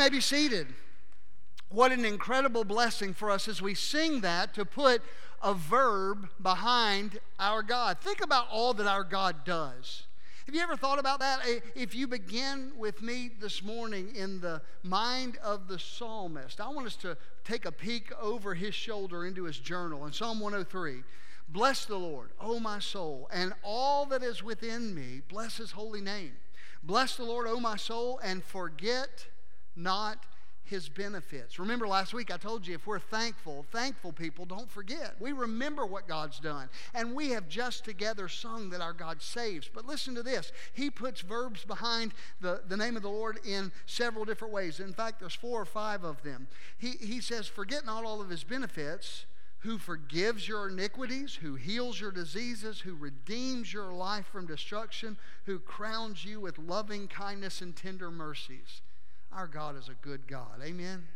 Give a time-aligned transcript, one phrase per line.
[0.00, 0.66] may be seated.
[1.68, 5.02] What an incredible blessing for us as we sing that to put
[5.42, 7.98] a verb behind our God.
[8.00, 10.04] Think about all that our God does.
[10.46, 11.40] Have you ever thought about that?
[11.74, 16.86] If you begin with me this morning in the mind of the psalmist, I want
[16.86, 21.02] us to take a peek over his shoulder into his journal in Psalm 103.
[21.50, 26.00] Bless the Lord, O my soul, and all that is within me, bless his holy
[26.00, 26.32] name.
[26.82, 29.26] Bless the Lord, O my soul, and forget
[29.76, 30.24] not
[30.70, 31.58] his benefits.
[31.58, 35.16] Remember last week I told you if we're thankful, thankful people don't forget.
[35.18, 36.68] We remember what God's done.
[36.94, 39.68] And we have just together sung that our God saves.
[39.72, 40.52] But listen to this.
[40.72, 44.78] He puts verbs behind the, the name of the Lord in several different ways.
[44.78, 46.46] In fact, there's four or five of them.
[46.78, 49.26] He, he says, forget not all of his benefits
[49.60, 55.58] who forgives your iniquities, who heals your diseases, who redeems your life from destruction, who
[55.58, 58.80] crowns you with loving kindness and tender mercies.
[59.32, 60.60] Our God is a good God.
[60.62, 61.06] Amen.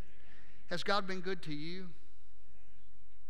[0.71, 1.88] Has God been good to you?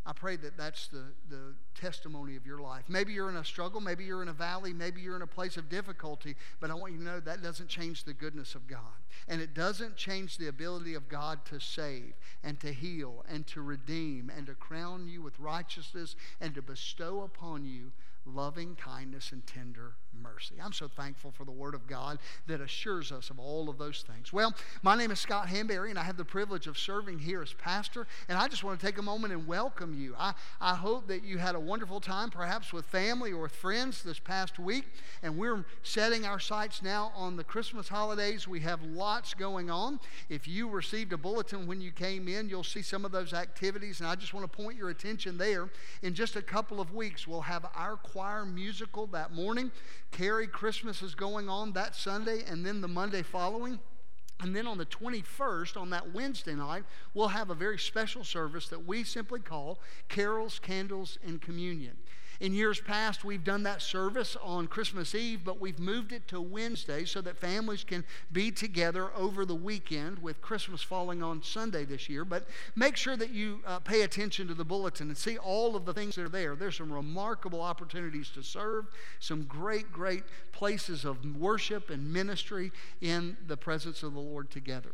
[0.07, 2.85] I pray that that's the, the testimony of your life.
[2.89, 5.57] Maybe you're in a struggle, maybe you're in a valley, maybe you're in a place
[5.57, 8.81] of difficulty, but I want you to know that doesn't change the goodness of God.
[9.29, 12.13] And it doesn't change the ability of God to save
[12.43, 17.23] and to heal and to redeem and to crown you with righteousness and to bestow
[17.23, 17.93] upon you
[18.27, 20.55] loving kindness and tender mercy.
[20.63, 24.05] I'm so thankful for the Word of God that assures us of all of those
[24.07, 24.33] things.
[24.33, 27.53] Well, my name is Scott Hanberry, and I have the privilege of serving here as
[27.53, 28.07] pastor.
[28.29, 30.15] And I just want to take a moment and welcome you.
[30.19, 34.03] I, I hope that you had a wonderful time, perhaps with family or with friends
[34.03, 34.85] this past week.
[35.23, 38.47] And we're setting our sights now on the Christmas holidays.
[38.47, 40.01] We have lots going on.
[40.29, 44.01] If you received a bulletin when you came in, you'll see some of those activities.
[44.01, 45.69] And I just want to point your attention there.
[46.03, 49.71] In just a couple of weeks, we'll have our choir musical that morning.
[50.11, 53.79] Carrie Christmas is going on that Sunday and then the Monday following.
[54.41, 56.85] And then on the 21st, on that Wednesday night,
[57.15, 61.97] we'll have a very special service that we simply call Carols, Candles, and Communion.
[62.41, 66.41] In years past, we've done that service on Christmas Eve, but we've moved it to
[66.41, 71.85] Wednesday so that families can be together over the weekend with Christmas falling on Sunday
[71.85, 72.25] this year.
[72.25, 75.85] But make sure that you uh, pay attention to the bulletin and see all of
[75.85, 76.57] the things that are there.
[76.57, 78.87] There's some remarkable opportunities to serve,
[79.21, 84.91] some great, great places of worship and ministry in the presence of the Lord together.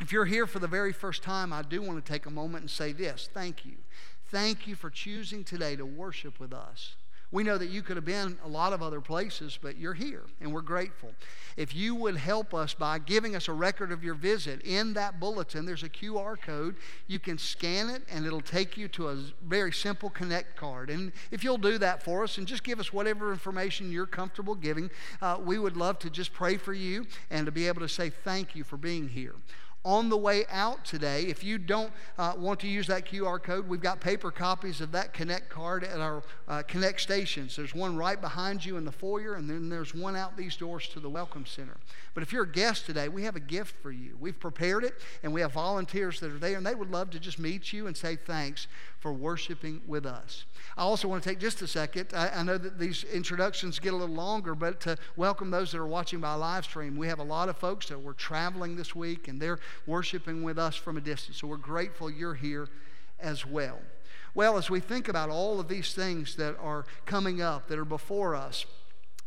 [0.00, 2.62] If you're here for the very first time, I do want to take a moment
[2.62, 3.78] and say this thank you.
[4.30, 6.96] Thank you for choosing today to worship with us.
[7.30, 10.22] We know that you could have been a lot of other places, but you're here,
[10.40, 11.10] and we're grateful.
[11.58, 15.20] If you would help us by giving us a record of your visit, in that
[15.20, 16.76] bulletin, there's a QR code.
[17.06, 20.88] You can scan it, and it'll take you to a very simple Connect card.
[20.88, 24.54] And if you'll do that for us and just give us whatever information you're comfortable
[24.54, 27.88] giving, uh, we would love to just pray for you and to be able to
[27.88, 29.34] say thank you for being here
[29.88, 31.22] on the way out today.
[31.22, 34.92] If you don't uh, want to use that QR code, we've got paper copies of
[34.92, 37.56] that Connect card at our uh, Connect stations.
[37.56, 40.88] There's one right behind you in the foyer, and then there's one out these doors
[40.88, 41.78] to the Welcome Center.
[42.12, 44.14] But if you're a guest today, we have a gift for you.
[44.20, 47.18] We've prepared it, and we have volunteers that are there, and they would love to
[47.18, 48.66] just meet you and say thanks
[49.00, 50.44] for worshiping with us.
[50.76, 52.08] I also want to take just a second.
[52.14, 55.78] I, I, know that these introductions get a little longer, but to welcome those that
[55.78, 56.96] are watching by live stream.
[56.96, 60.58] We have a lot of folks that were traveling this week, and they're worshiping with
[60.58, 61.40] us from a distance.
[61.40, 62.68] So we're grateful you're here
[63.20, 63.78] as well.
[64.34, 67.84] Well, as we think about all of these things that are coming up, that are
[67.84, 68.66] before us,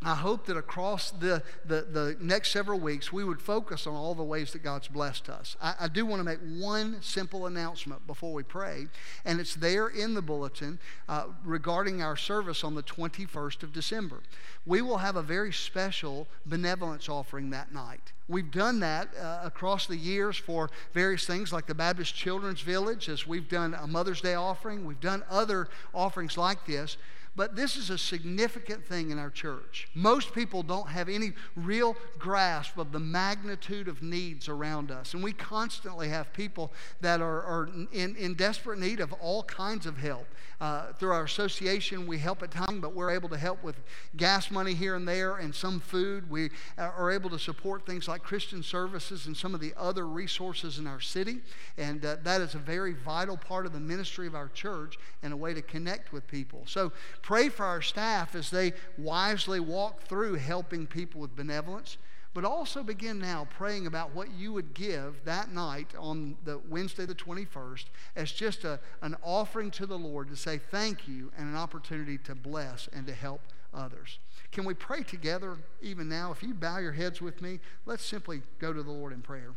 [0.04, 4.14] I hope that across the, the, the, next several weeks, we would focus on all
[4.14, 5.56] the ways that God's blessed us.
[5.62, 8.88] I, I, do want to make one simple announcement before we pray,
[9.24, 14.20] and it's there in the bulletin uh, regarding our service on the 21st of December.
[14.66, 18.12] We will have a very special benevolence offering that night.
[18.28, 23.08] We've done that uh, across the years for various things like the Baptist Children's Village,
[23.08, 26.96] as we've done a Mother's Day offering, we've done other offerings like this.
[27.34, 29.88] But this is a significant thing in our church.
[29.94, 35.14] Most people don't have any real grasp of the magnitude of needs around us.
[35.14, 39.86] And we constantly have people that are, are in, in desperate need of all kinds
[39.86, 40.26] of help.
[40.60, 43.74] Uh, through our association, we help at times, but we're able to help with
[44.16, 46.30] gas money here and there and some food.
[46.30, 50.78] We are able to support things like Christian services and some of the other resources
[50.78, 51.40] in our city.
[51.78, 55.32] And uh, that is a very vital part of the ministry of our church and
[55.32, 56.62] a way to connect with people.
[56.66, 61.96] So Pray for our staff as they wisely walk through helping people with benevolence.
[62.34, 67.04] But also begin now praying about what you would give that night on the Wednesday
[67.04, 67.84] the 21st
[68.16, 72.16] as just a, an offering to the Lord to say thank you and an opportunity
[72.18, 73.42] to bless and to help
[73.74, 74.18] others.
[74.50, 76.32] Can we pray together even now?
[76.32, 79.54] If you bow your heads with me, let's simply go to the Lord in prayer.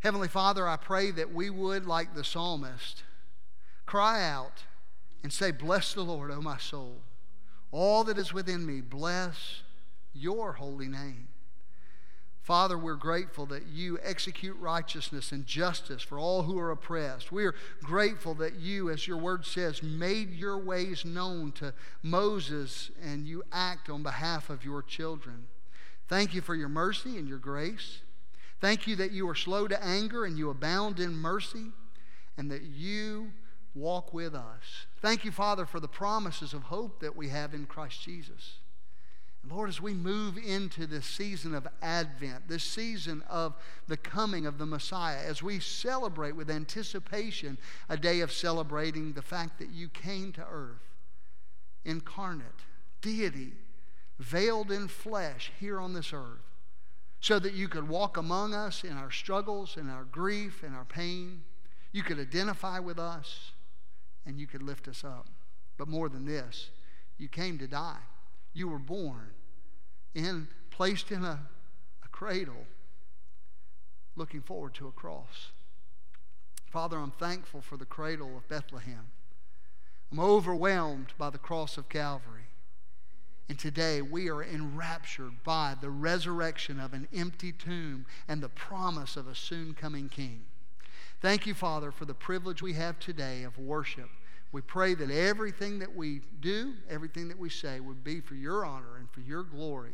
[0.00, 3.02] Heavenly Father, I pray that we would, like the psalmist,
[3.86, 4.64] cry out
[5.22, 6.98] and say, Bless the Lord, O my soul.
[7.72, 9.62] All that is within me, bless
[10.14, 11.28] your holy name.
[12.46, 17.32] Father, we're grateful that you execute righteousness and justice for all who are oppressed.
[17.32, 22.92] We are grateful that you, as your word says, made your ways known to Moses
[23.02, 25.48] and you act on behalf of your children.
[26.06, 27.98] Thank you for your mercy and your grace.
[28.60, 31.72] Thank you that you are slow to anger and you abound in mercy
[32.38, 33.32] and that you
[33.76, 34.86] walk with us.
[35.00, 38.58] Thank you, Father, for the promises of hope that we have in Christ Jesus.
[39.48, 43.54] Lord, as we move into this season of Advent, this season of
[43.86, 47.56] the coming of the Messiah, as we celebrate with anticipation
[47.88, 50.82] a day of celebrating the fact that you came to earth,
[51.84, 52.46] incarnate,
[53.00, 53.52] deity,
[54.18, 56.42] veiled in flesh here on this earth,
[57.20, 60.84] so that you could walk among us in our struggles, in our grief, in our
[60.84, 61.42] pain.
[61.92, 63.52] You could identify with us,
[64.26, 65.28] and you could lift us up.
[65.78, 66.70] But more than this,
[67.16, 68.00] you came to die.
[68.52, 69.30] You were born
[70.14, 71.40] and placed in a,
[72.04, 72.66] a cradle,
[74.16, 75.50] looking forward to a cross.
[76.70, 79.08] Father, I'm thankful for the cradle of Bethlehem.
[80.10, 82.42] I'm overwhelmed by the cross of Calvary.
[83.48, 89.16] And today we are enraptured by the resurrection of an empty tomb and the promise
[89.16, 90.44] of a soon coming king.
[91.26, 94.08] Thank you, Father, for the privilege we have today of worship.
[94.52, 98.64] We pray that everything that we do, everything that we say, would be for your
[98.64, 99.90] honor and for your glory.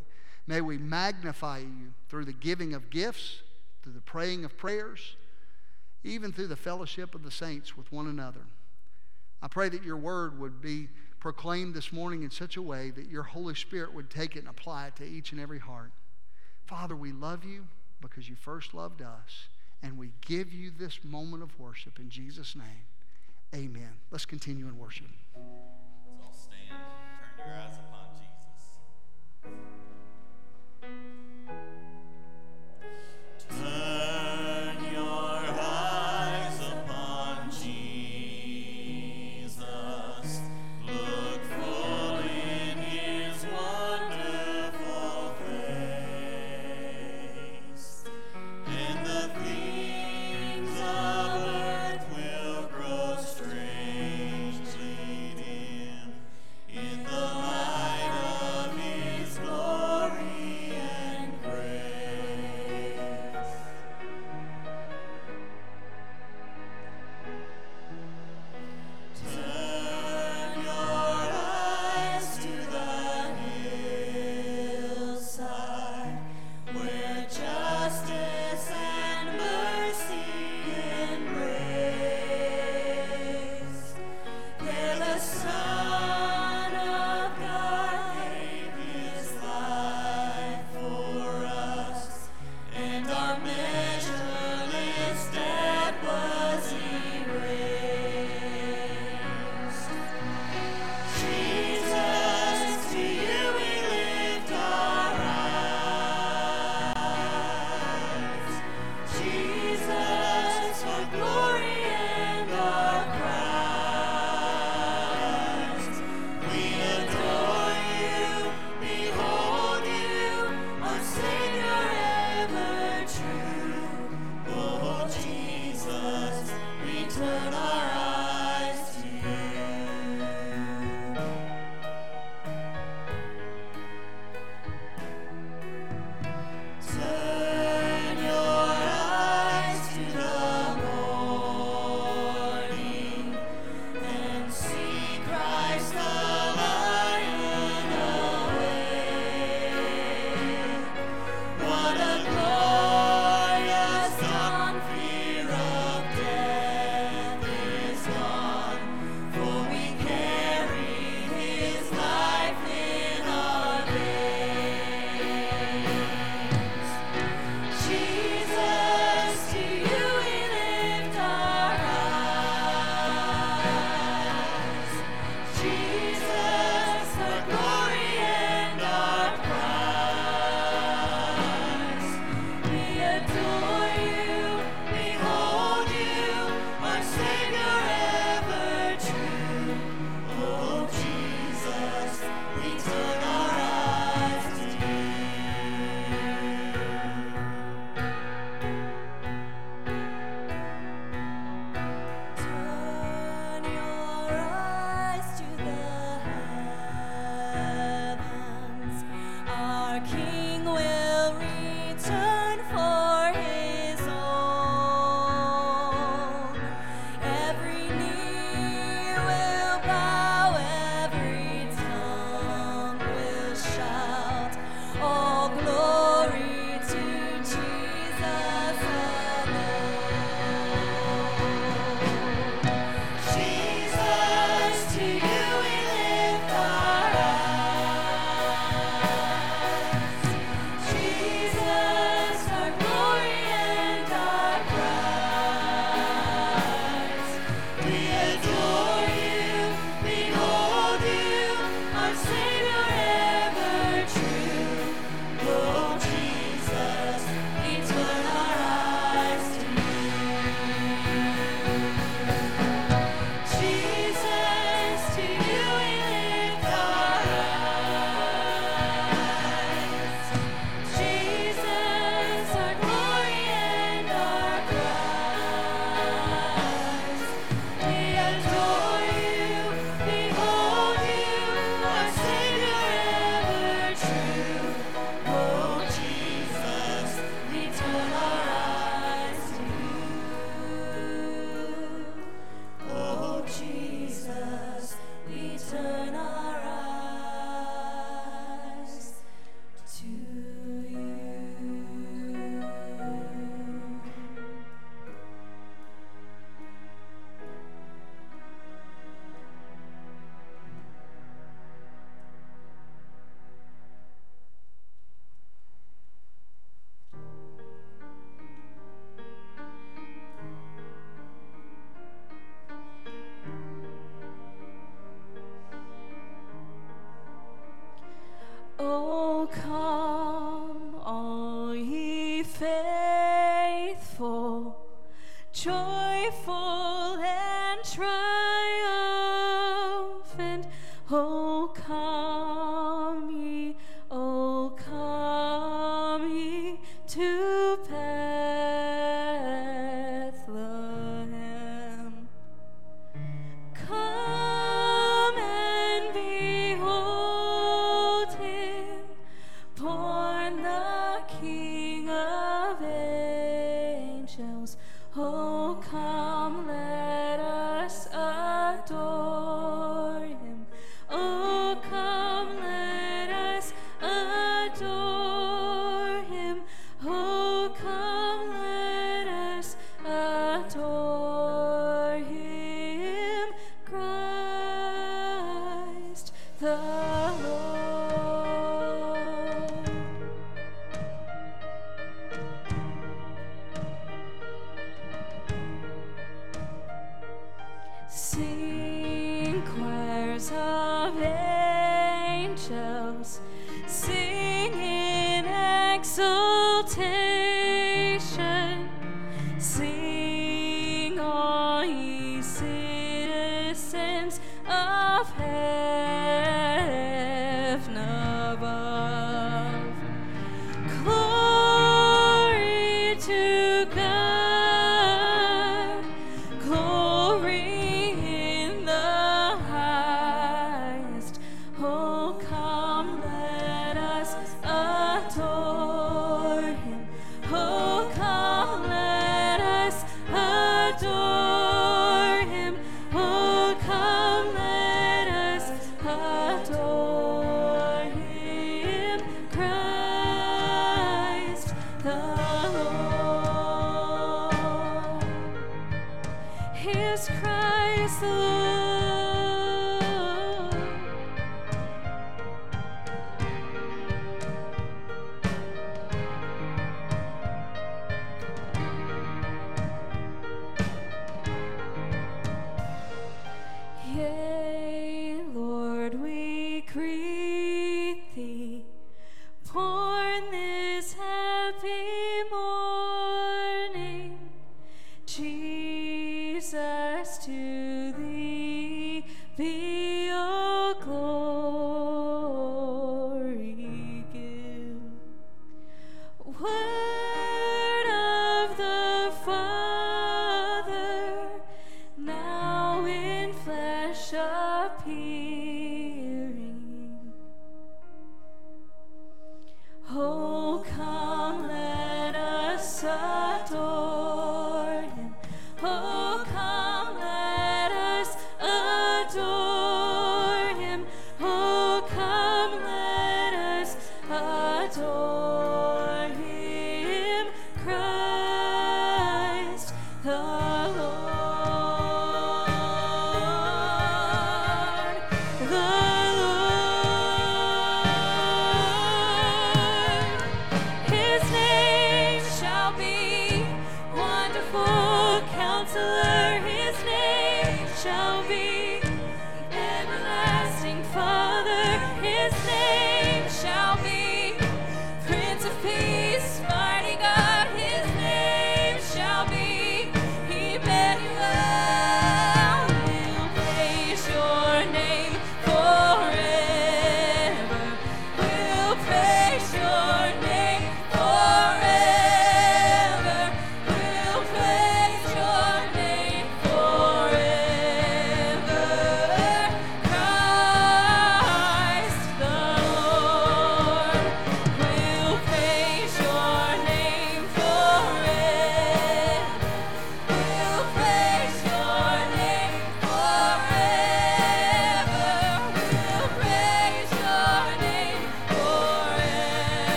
[0.47, 3.40] May we magnify you through the giving of gifts,
[3.83, 5.16] through the praying of prayers,
[6.05, 8.42] even through the fellowship of the saints with one another.
[9.40, 13.09] I pray that your word would be proclaimed this morning in such a way that
[13.09, 15.92] your Holy Spirit would take it and apply it to each and every heart.
[16.66, 17.68] Father, we love you
[18.03, 19.49] because you first loved us,
[19.83, 22.87] and we give you this moment of worship in Jesus' name.
[23.55, 23.90] Amen.
[24.11, 25.07] Let's continue in worship.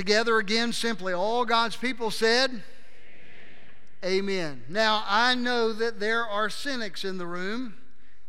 [0.00, 2.62] Together again, simply all God's people said,
[4.02, 4.62] Amen.
[4.66, 7.74] Now, I know that there are cynics in the room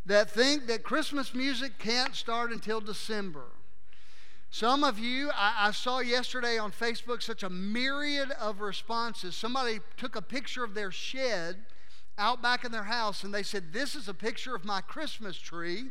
[0.05, 3.45] that think that Christmas music can't start until December.
[4.49, 9.34] Some of you, I, I saw yesterday on Facebook such a myriad of responses.
[9.38, 11.55] Somebody took a picture of their shed
[12.17, 15.38] out back in their house and they said, This is a picture of my Christmas
[15.38, 15.86] tree,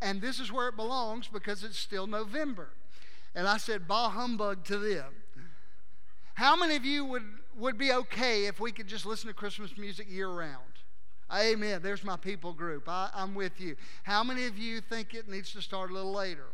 [0.00, 2.70] and this is where it belongs because it's still November.
[3.34, 5.14] And I said, Bah humbug to them.
[6.34, 7.24] How many of you would,
[7.56, 10.60] would be okay if we could just listen to Christmas music year round?
[11.34, 11.80] Amen.
[11.82, 12.88] There's my people group.
[12.88, 13.76] I, I'm with you.
[14.02, 16.46] How many of you think it needs to start a little later?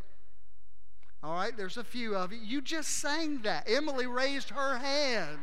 [1.21, 2.39] All right, there's a few of you.
[2.41, 3.67] You just sang that.
[3.69, 5.39] Emily raised her hand.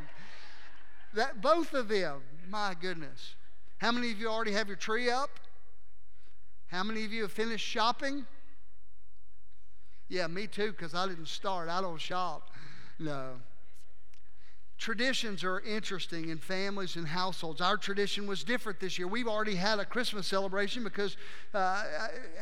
[1.12, 2.22] That both of them.
[2.48, 3.34] My goodness.
[3.78, 5.30] How many of you already have your tree up?
[6.68, 8.26] How many of you have finished shopping?
[10.08, 11.68] Yeah, me too, because I didn't start.
[11.68, 12.50] I don't shop.
[12.98, 13.32] No.
[14.78, 17.62] Traditions are interesting in families and households.
[17.62, 19.08] Our tradition was different this year.
[19.08, 21.16] We've already had a Christmas celebration because
[21.54, 21.82] uh,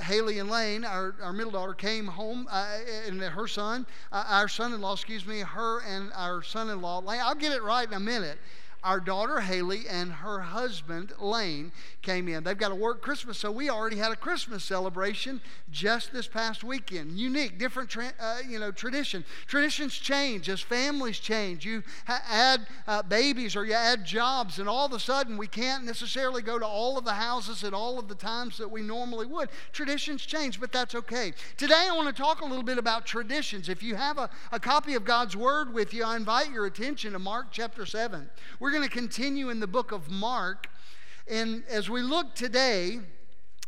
[0.00, 4.48] Haley and Lane, our, our middle daughter, came home, uh, and her son, uh, our
[4.48, 7.62] son in law, excuse me, her and our son in law, Lane, I'll get it
[7.62, 8.38] right in a minute
[8.84, 12.44] our daughter Haley and her husband Lane came in.
[12.44, 16.62] They've got to work Christmas, so we already had a Christmas celebration just this past
[16.62, 17.18] weekend.
[17.18, 19.24] Unique, different, tra- uh, you know, tradition.
[19.46, 21.64] Traditions change as families change.
[21.64, 25.46] You ha- add uh, babies or you add jobs, and all of a sudden we
[25.46, 28.82] can't necessarily go to all of the houses at all of the times that we
[28.82, 29.48] normally would.
[29.72, 31.32] Traditions change, but that's okay.
[31.56, 33.70] Today I want to talk a little bit about traditions.
[33.70, 37.14] If you have a, a copy of God's Word with you, I invite your attention
[37.14, 38.28] to Mark chapter 7.
[38.60, 40.68] We're going to continue in the book of Mark.
[41.28, 42.98] And as we look today,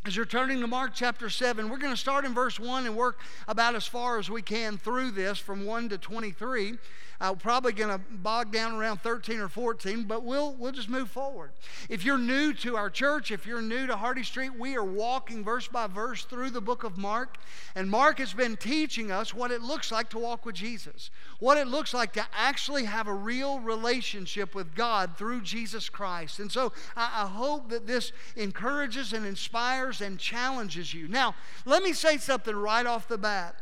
[0.04, 2.96] as you're turning to Mark chapter 7, we're going to start in verse 1 and
[2.96, 6.74] work about as far as we can through this from 1 to 23.
[7.20, 10.90] Uh, we're probably going to bog down around 13 or 14, but we'll, we'll just
[10.90, 11.50] move forward.
[11.88, 15.42] If you're new to our church, if you're new to Hardy Street, we are walking
[15.42, 17.38] verse by verse through the book of Mark.
[17.74, 21.56] And Mark has been teaching us what it looks like to walk with Jesus, what
[21.56, 26.38] it looks like to actually have a real relationship with God through Jesus Christ.
[26.38, 31.08] And so I, I hope that this encourages and inspires and challenges you.
[31.08, 33.56] Now, let me say something right off the bat.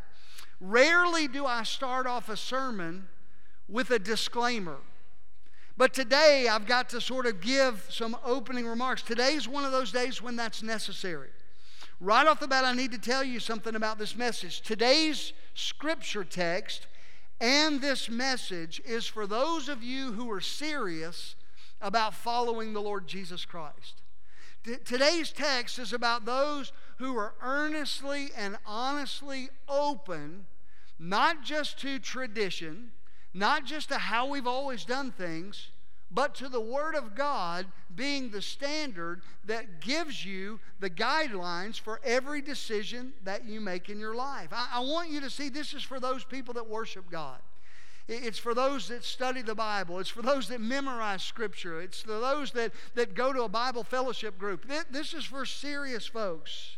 [0.60, 3.08] Rarely do I start off a sermon
[3.68, 4.78] with a disclaimer.
[5.76, 9.02] But today I've got to sort of give some opening remarks.
[9.02, 11.30] Today's one of those days when that's necessary.
[12.00, 14.60] Right off the bat, I need to tell you something about this message.
[14.60, 16.86] Today's scripture text
[17.40, 21.34] and this message is for those of you who are serious
[21.80, 24.02] about following the Lord Jesus Christ.
[24.64, 30.46] T- today's text is about those who are earnestly and honestly open,
[30.98, 32.92] not just to tradition,
[33.34, 35.68] not just to how we've always done things,
[36.10, 42.00] but to the Word of God being the standard that gives you the guidelines for
[42.04, 44.48] every decision that you make in your life.
[44.52, 47.38] I, I, want you to see this is for those people that worship God.
[48.06, 49.98] It's for those that study the Bible.
[49.98, 51.80] It's for those that memorize Scripture.
[51.80, 54.70] It's for those that, that go to a Bible fellowship group.
[54.90, 56.76] This is for serious folks.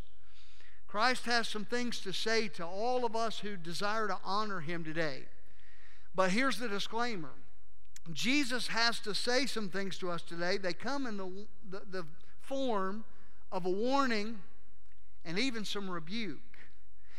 [0.86, 4.84] Christ has some things to say to all of us who desire to honor Him
[4.84, 5.24] today.
[6.16, 7.30] But here's the disclaimer
[8.12, 10.56] Jesus has to say some things to us today.
[10.56, 11.30] They come in the,
[11.70, 12.06] the, the
[12.40, 13.04] form
[13.52, 14.38] of a warning
[15.24, 16.38] and even some rebuke.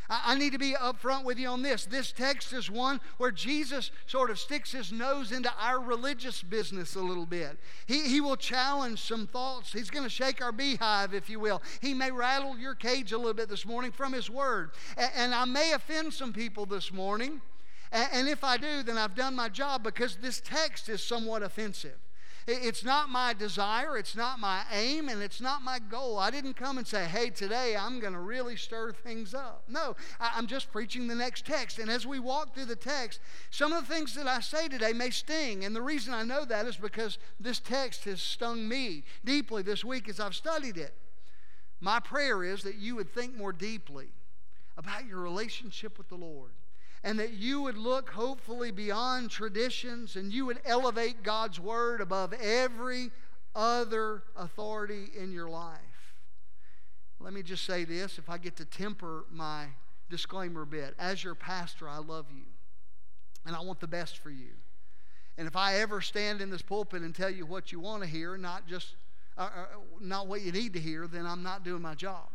[0.09, 1.83] I, need to be upfront with you on this.
[1.85, 6.95] This text is one where Jesus sort of sticks his nose into our religious business
[6.95, 7.57] a little bit.
[7.87, 9.73] He, he will challenge some thoughts.
[9.73, 11.61] He's going to shake our beehive, if you will.
[11.81, 14.71] He may rattle your cage a little bit this morning from his word.
[14.95, 17.41] and, and I may offend some people this morning.
[17.91, 21.97] And if I do, then I've done my job because this text is somewhat offensive.
[22.49, 26.17] It's not my desire, it's not my aim, and it's not my goal.
[26.17, 29.63] I didn't come and say, hey, today I'm going to really stir things up.
[29.67, 31.77] No, I'm just preaching the next text.
[31.77, 33.19] And as we walk through the text,
[33.51, 35.65] some of the things that I say today may sting.
[35.65, 39.83] And the reason I know that is because this text has stung me deeply this
[39.83, 40.93] week as I've studied it.
[41.81, 44.07] My prayer is that you would think more deeply
[44.77, 46.51] about your relationship with the Lord
[47.03, 52.33] and that you would look hopefully beyond traditions and you would elevate God's word above
[52.33, 53.11] every
[53.55, 55.79] other authority in your life.
[57.19, 59.67] Let me just say this if I get to temper my
[60.09, 60.95] disclaimer a bit.
[60.99, 62.45] As your pastor, I love you
[63.45, 64.51] and I want the best for you.
[65.37, 68.09] And if I ever stand in this pulpit and tell you what you want to
[68.09, 68.95] hear, not just
[69.37, 69.65] uh, uh
[70.01, 72.27] not what you need to hear, then I'm not doing my job.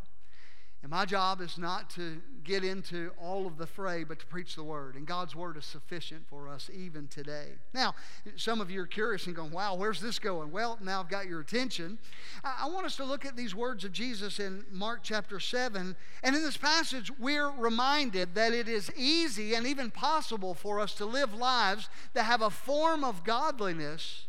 [0.83, 4.57] And my job is not to get into all of the fray, but to preach
[4.57, 4.97] the word.
[4.97, 7.51] And God's word is sufficient for us even today.
[7.73, 7.95] Now,
[8.35, 10.51] some of you are curious and going, wow, where's this going?
[10.51, 11.99] Well, now I've got your attention.
[12.43, 15.95] I want us to look at these words of Jesus in Mark chapter 7.
[16.25, 20.95] And in this passage, we're reminded that it is easy and even possible for us
[20.95, 24.27] to live lives that have a form of godliness,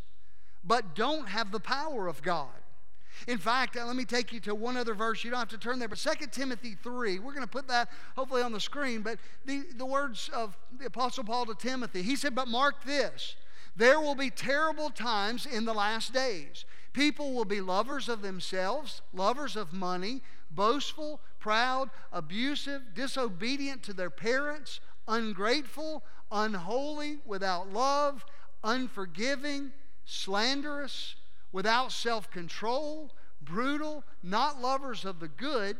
[0.64, 2.50] but don't have the power of God.
[3.28, 5.24] In fact, uh, let me take you to one other verse.
[5.24, 7.20] You don't have to turn there, but 2 Timothy 3.
[7.20, 9.02] We're going to put that hopefully on the screen.
[9.02, 13.36] But the, the words of the Apostle Paul to Timothy, he said, But mark this
[13.76, 16.66] there will be terrible times in the last days.
[16.94, 24.12] People will be lovers of themselves, lovers of money, boastful, proud, abusive, disobedient to their
[24.12, 28.24] parents, ungrateful, unholy, without love,
[28.64, 29.72] unforgiving,
[30.06, 31.16] slanderous
[31.54, 35.78] without self control, brutal, not lovers of the good,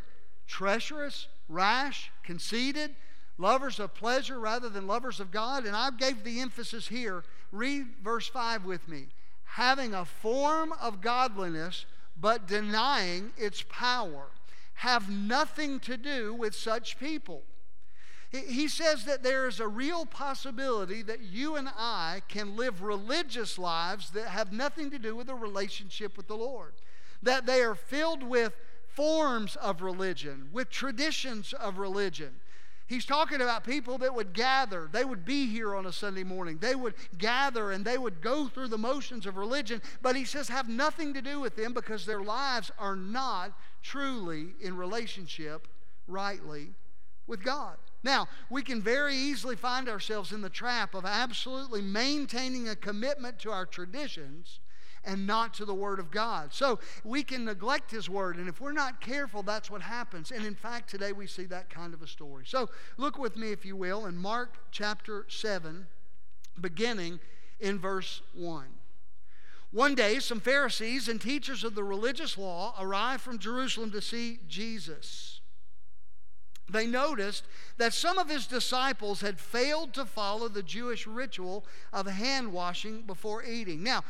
[0.48, 2.96] treacherous, rash, conceited,
[3.38, 5.66] lovers of pleasure rather than lovers of God.
[5.66, 7.24] And I gave the emphasis here.
[7.52, 9.08] Read verse 5 with me.
[9.44, 11.86] Having a form of godliness,
[12.20, 14.28] but denying its power.
[14.76, 17.44] Have nothing to do with such people.
[18.34, 23.60] He- says that there is a real possibility that you and I can live religious
[23.60, 26.74] lives that have nothing to do with a relationship with the Lord.
[27.22, 28.54] That they are filled with
[28.88, 32.34] forms of religion, with traditions of religion.
[32.88, 34.90] He's talking about people that would gather.
[34.92, 36.58] They would be here on a Sunday morning.
[36.58, 39.82] They would gather and they would go through the motions of religion.
[40.02, 43.54] But he says, have nothing to do with them because their lives are not
[43.84, 45.68] truly in relationship
[46.08, 46.74] rightly
[47.26, 47.78] with God.
[48.04, 53.40] Now, we can very easily find ourselves in the trap of absolutely maintaining a commitment
[53.40, 54.60] to our traditions
[55.06, 56.54] and not to the Word of God.
[56.54, 60.32] So we can neglect His Word, and if we're not careful, that's what happens.
[60.32, 62.44] And in fact, today we see that kind of a story.
[62.46, 65.88] So look with me, if you will, in Mark chapter 7,
[66.60, 67.20] beginning
[67.60, 68.66] in verse 1.
[69.72, 74.40] One day, some Pharisees and teachers of the religious law arrived from Jerusalem to see
[74.48, 75.33] Jesus.
[76.74, 77.46] They noticed
[77.78, 83.04] that some of his disciples had failed to follow the Jewish ritual of hand washing
[83.04, 83.84] before eating.
[83.84, 84.04] Now,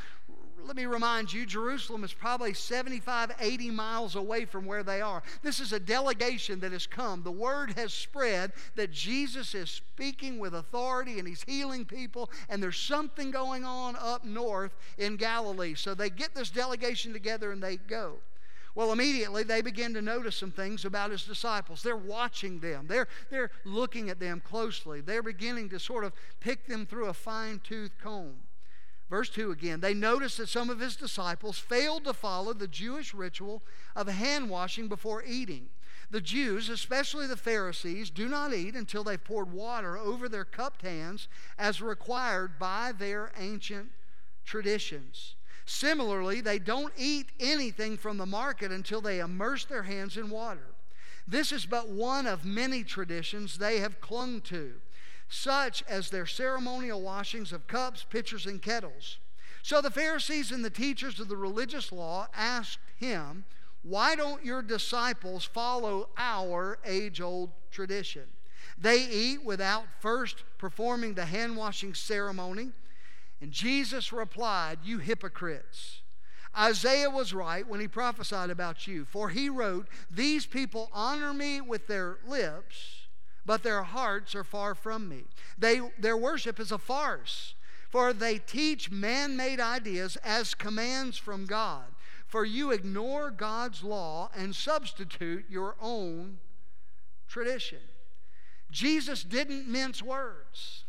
[0.66, 5.22] let me remind you, Jerusalem is probably 75, 80 miles away from where they are.
[5.42, 7.22] This is a delegation that has come.
[7.22, 12.64] The word has spread that Jesus is speaking with authority and he's healing people, and
[12.64, 15.76] there's something going on up north in Galilee.
[15.76, 18.20] So they get this delegation together and they go.
[18.76, 21.84] Well, immediately they begin to notice some things about his disciples.
[21.84, 25.02] They're watching them, they're, they're looking at them closely.
[25.02, 28.36] They're beginning to sort of pick them through a fine tooth comb.
[29.10, 33.14] Verse 2 again, they noticed that some of his disciples failed to follow the Jewish
[33.14, 33.62] ritual
[33.96, 35.68] of hand washing before eating.
[36.10, 40.82] The Jews, especially the Pharisees, do not eat until they've poured water over their cupped
[40.82, 43.90] hands as required by their ancient
[44.46, 45.36] traditions.
[45.66, 50.68] Similarly, they don't eat anything from the market until they immerse their hands in water.
[51.28, 54.74] This is but one of many traditions they have clung to,
[55.30, 59.20] such as their ceremonial washings of cups, pitchers, and kettles.
[59.62, 63.46] So the Pharisees and the teachers of the religious law asked him,
[63.82, 68.24] Why don't your disciples follow our age old tradition?
[68.78, 72.72] They eat without first performing the hand washing ceremony.
[73.44, 76.00] And Jesus replied, You hypocrites.
[76.58, 81.60] Isaiah was right when he prophesied about you, for he wrote, These people honor me
[81.60, 83.08] with their lips,
[83.46, 85.26] but their hearts are far from me.
[85.58, 87.54] They, their worship is a farce,
[87.90, 91.84] for they teach man made ideas as commands from God.
[92.26, 96.38] For you ignore God's law and substitute your own
[97.28, 97.80] tradition.
[98.72, 100.83] Jesus didn't mince words.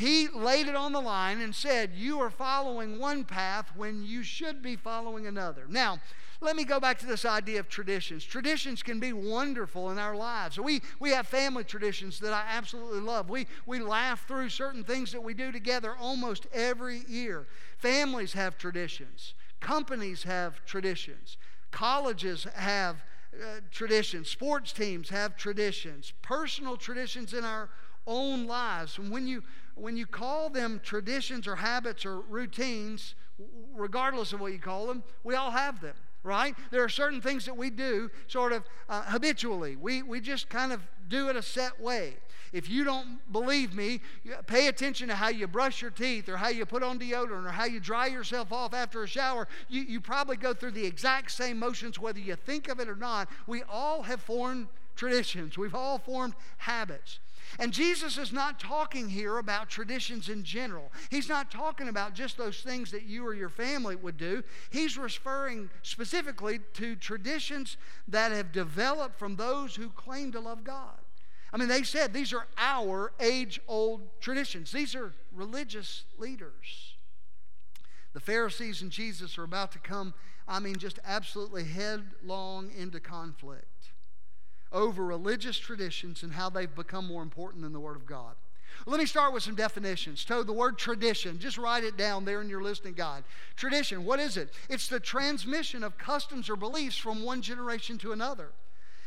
[0.00, 4.22] He laid it on the line and said, You are following one path when you
[4.22, 5.66] should be following another.
[5.68, 6.00] Now,
[6.40, 8.24] let me go back to this idea of traditions.
[8.24, 10.58] Traditions can be wonderful in our lives.
[10.58, 13.28] We, we have family traditions that I absolutely love.
[13.28, 17.46] We, we laugh through certain things that we do together almost every year.
[17.76, 21.36] Families have traditions, companies have traditions,
[21.72, 27.68] colleges have uh, traditions, sports teams have traditions, personal traditions in our
[28.06, 28.98] own lives.
[28.98, 29.42] And when you
[29.74, 33.14] when you call them traditions or habits or routines,
[33.74, 36.54] regardless of what you call them, we all have them, right?
[36.70, 39.76] There are certain things that we do sort of uh, habitually.
[39.76, 42.16] We, we just kind of do it a set way.
[42.52, 44.00] If you don't believe me,
[44.46, 47.52] pay attention to how you brush your teeth or how you put on deodorant or
[47.52, 49.46] how you dry yourself off after a shower.
[49.68, 52.96] You, you probably go through the exact same motions whether you think of it or
[52.96, 53.28] not.
[53.46, 57.20] We all have formed traditions, we've all formed habits.
[57.58, 60.92] And Jesus is not talking here about traditions in general.
[61.10, 64.42] He's not talking about just those things that you or your family would do.
[64.70, 67.76] He's referring specifically to traditions
[68.08, 70.98] that have developed from those who claim to love God.
[71.52, 76.94] I mean, they said these are our age old traditions, these are religious leaders.
[78.12, 80.14] The Pharisees and Jesus are about to come,
[80.46, 83.79] I mean, just absolutely headlong into conflict
[84.72, 88.34] over religious traditions and how they've become more important than the Word of God.
[88.86, 90.24] Let me start with some definitions.
[90.26, 93.24] So, the word tradition, just write it down there in your listening guide.
[93.56, 94.54] Tradition, what is it?
[94.68, 98.52] It's the transmission of customs or beliefs from one generation to another.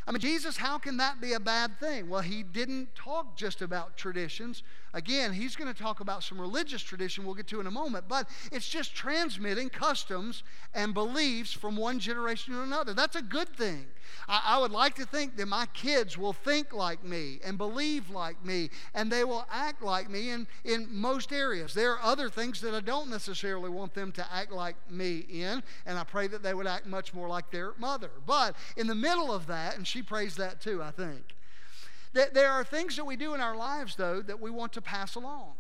[0.06, 2.10] I mean, Jesus, how can that be a bad thing?
[2.10, 4.62] Well, he didn't talk just about traditions.
[4.94, 8.06] Again, he's going to talk about some religious tradition we'll get to in a moment,
[8.10, 10.44] but it's just transmitting customs
[10.74, 12.94] and beliefs from one generation to another.
[12.94, 13.86] That's a good thing.
[14.28, 18.10] I, I would like to think that my kids will think like me and believe
[18.10, 21.74] like me, and they will act like me in, in most areas.
[21.74, 25.64] There are other things that I don't necessarily want them to act like me in,
[25.86, 28.12] and I pray that they would act much more like their mother.
[28.26, 31.36] But in the middle of that, and she prays that too, I think.
[32.14, 34.82] That there are things that we do in our lives, though, that we want to
[34.82, 35.54] pass along.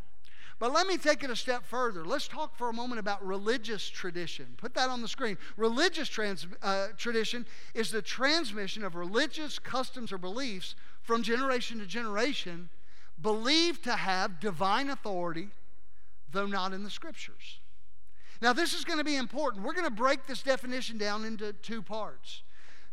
[0.59, 2.05] But let me take it a step further.
[2.05, 4.47] Let's talk for a moment about religious tradition.
[4.57, 5.37] Put that on the screen.
[5.57, 11.85] Religious trans, uh, tradition is the transmission of religious customs or beliefs from generation to
[11.85, 12.69] generation,
[13.21, 15.49] believed to have divine authority,
[16.31, 17.59] though not in the scriptures.
[18.41, 19.63] Now, this is going to be important.
[19.63, 22.43] We're going to break this definition down into two parts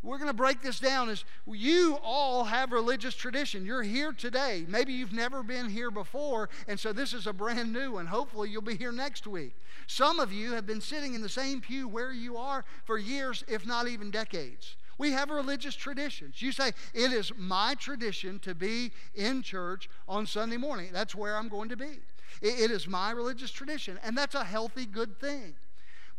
[0.03, 3.65] we're going to break this down as you all have religious tradition.
[3.65, 4.65] You're here today.
[4.67, 8.07] Maybe you've never been here before, and so this is a brand new one.
[8.07, 9.55] Hopefully, you'll be here next week.
[9.85, 13.43] Some of you have been sitting in the same pew where you are for years,
[13.47, 14.75] if not even decades.
[14.97, 16.41] We have religious traditions.
[16.41, 20.89] You say, It is my tradition to be in church on Sunday morning.
[20.91, 21.99] That's where I'm going to be.
[22.41, 25.53] it is my religious tradition, and that's a healthy, good thing.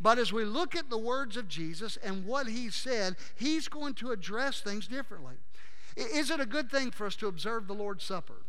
[0.03, 3.93] But as we look at the words of Jesus and what he said, he's going
[3.95, 5.35] to address things differently.
[5.95, 8.41] Is it a good thing for us to observe the Lord's Supper?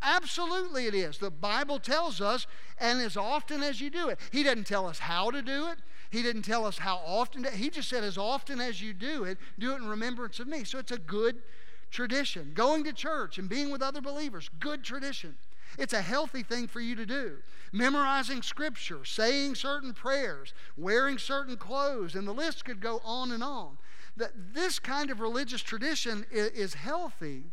[0.00, 1.18] Absolutely, it is.
[1.18, 2.46] The Bible tells us,
[2.78, 5.78] and as often as you do it, He doesn't tell us how to do it.
[6.10, 7.42] He didn't tell us how often.
[7.42, 10.46] To, he just said, as often as you do it, do it in remembrance of
[10.46, 10.62] me.
[10.62, 11.42] So it's a good
[11.90, 12.52] tradition.
[12.54, 15.36] Going to church and being with other believers, good tradition.
[15.78, 17.38] It's a healthy thing for you to do.
[17.72, 23.42] Memorizing scripture, saying certain prayers, wearing certain clothes, and the list could go on and
[23.42, 23.78] on.
[24.16, 27.44] That this kind of religious tradition is healthy,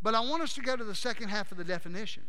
[0.00, 2.22] but I want us to go to the second half of the definition.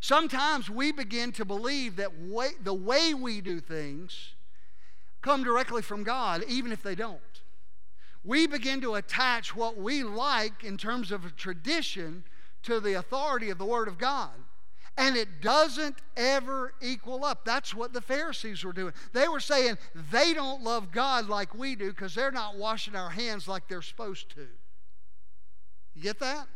[0.00, 4.34] Sometimes we begin to believe that way, the way we do things
[5.22, 7.20] come directly from God, even if they don't.
[8.24, 12.24] We begin to attach what we like in terms of a tradition
[12.66, 14.30] to the authority of the Word of God.
[14.98, 17.44] And it doesn't ever equal up.
[17.44, 18.94] That's what the Pharisees were doing.
[19.12, 19.76] They were saying
[20.10, 23.82] they don't love God like we do because they're not washing our hands like they're
[23.82, 24.46] supposed to.
[25.94, 26.46] You get that?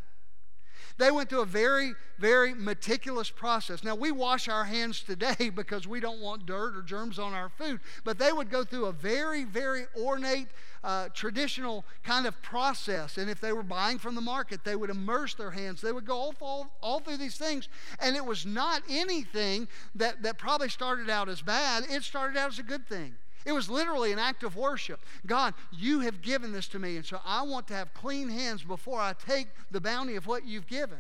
[1.00, 3.82] They went through a very, very meticulous process.
[3.82, 7.48] Now, we wash our hands today because we don't want dirt or germs on our
[7.48, 10.48] food, but they would go through a very, very ornate,
[10.84, 13.16] uh, traditional kind of process.
[13.16, 15.80] And if they were buying from the market, they would immerse their hands.
[15.80, 17.70] They would go all, all, all through these things.
[17.98, 22.52] And it was not anything that, that probably started out as bad, it started out
[22.52, 23.14] as a good thing.
[23.44, 25.00] It was literally an act of worship.
[25.26, 28.62] God, you have given this to me, and so I want to have clean hands
[28.62, 30.98] before I take the bounty of what you've given.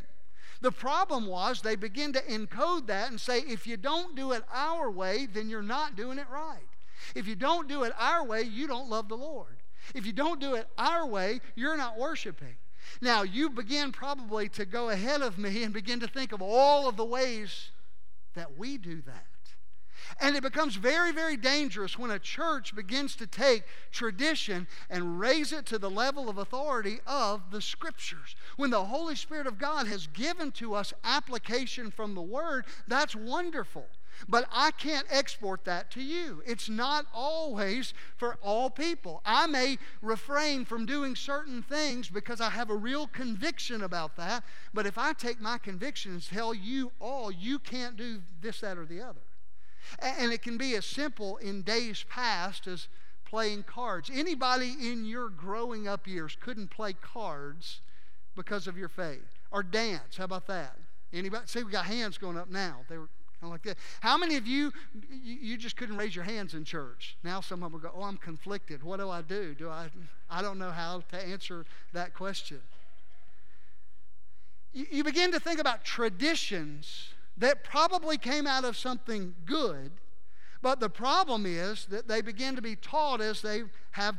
[0.60, 4.42] The problem was they begin to encode that and say, if you don't do it
[4.52, 6.58] our way, then you're not doing it right.
[7.14, 9.56] If you don't do it our way, you don't love the Lord.
[9.94, 12.56] If you don't do it our way, you're not worshiping.
[13.00, 16.88] Now, you begin probably to go ahead of me and begin to think of all
[16.88, 17.70] of the ways
[18.34, 19.26] that we do that.
[20.20, 25.52] And it becomes very, very dangerous when a church begins to take tradition and raise
[25.52, 28.34] it to the level of authority of the Scriptures.
[28.56, 33.14] When the Holy Spirit of God has given to us application from the Word, that's
[33.14, 33.86] wonderful.
[34.28, 36.42] But I can't export that to you.
[36.46, 39.22] It's not always for all people.
[39.24, 44.44] I may refrain from doing certain things because I have a real conviction about that.
[44.74, 48.76] But if I take my conviction and tell you all, you can't do this, that,
[48.76, 49.20] or the other.
[49.98, 52.88] And it can be as simple in days past as
[53.24, 54.10] playing cards.
[54.12, 57.80] Anybody in your growing up years couldn't play cards
[58.36, 59.38] because of your faith.
[59.50, 60.16] Or dance.
[60.16, 60.76] How about that?
[61.12, 61.42] Anybody?
[61.46, 62.78] See, we got hands going up now.
[62.88, 63.08] They were
[63.40, 63.78] kind of like that.
[64.00, 64.72] How many of you,
[65.22, 67.16] you just couldn't raise your hands in church?
[67.24, 68.82] Now some of them go, oh, I'm conflicted.
[68.82, 69.54] What do I do?
[69.54, 69.88] Do I,
[70.28, 72.60] I don't know how to answer that question.
[74.72, 79.92] You, you begin to think about traditions that probably came out of something good,
[80.62, 83.62] but the problem is that they begin to be taught as they
[83.92, 84.16] have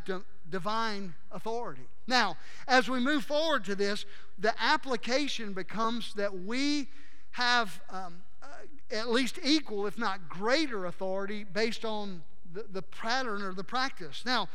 [0.49, 1.87] divine authority.
[2.07, 2.35] Now,
[2.67, 4.05] as we move forward to this,
[4.39, 6.87] the application becomes that we
[7.31, 8.47] have um, uh,
[8.91, 14.23] at least equal, if not greater, authority based on the, the pattern or the practice.
[14.25, 14.49] Now,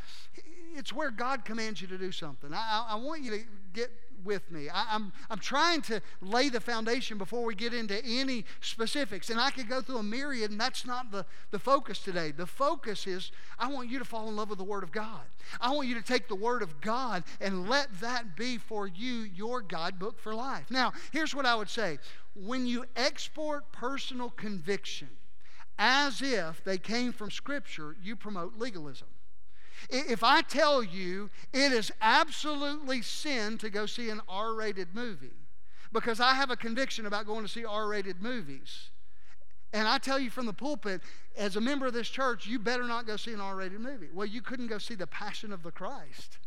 [0.76, 2.52] it's where God commands you to do something.
[2.52, 3.40] I, I want you to
[3.72, 3.90] get
[4.26, 4.68] with me.
[4.68, 9.30] I, I'm, I'm trying to lay the foundation before we get into any specifics.
[9.30, 12.32] And I could go through a myriad, and that's not the, the focus today.
[12.32, 15.22] The focus is I want you to fall in love with the Word of God.
[15.60, 19.22] I want you to take the Word of God and let that be for you
[19.34, 20.70] your guidebook for life.
[20.70, 21.98] Now, here's what I would say
[22.34, 25.08] when you export personal conviction
[25.78, 29.08] as if they came from Scripture, you promote legalism.
[29.90, 35.34] If I tell you it is absolutely sin to go see an R rated movie,
[35.92, 38.90] because I have a conviction about going to see R rated movies,
[39.72, 41.02] and I tell you from the pulpit,
[41.36, 44.08] as a member of this church, you better not go see an R rated movie.
[44.12, 46.38] Well, you couldn't go see The Passion of the Christ.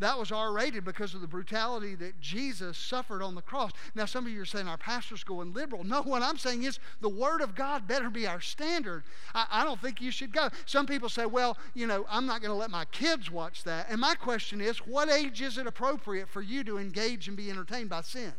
[0.00, 3.70] That was R rated because of the brutality that Jesus suffered on the cross.
[3.94, 5.84] Now, some of you are saying our pastor's going liberal.
[5.84, 9.04] No, what I'm saying is the Word of God better be our standard.
[9.34, 10.48] I, I don't think you should go.
[10.64, 13.88] Some people say, well, you know, I'm not going to let my kids watch that.
[13.90, 17.50] And my question is, what age is it appropriate for you to engage and be
[17.50, 18.32] entertained by sin?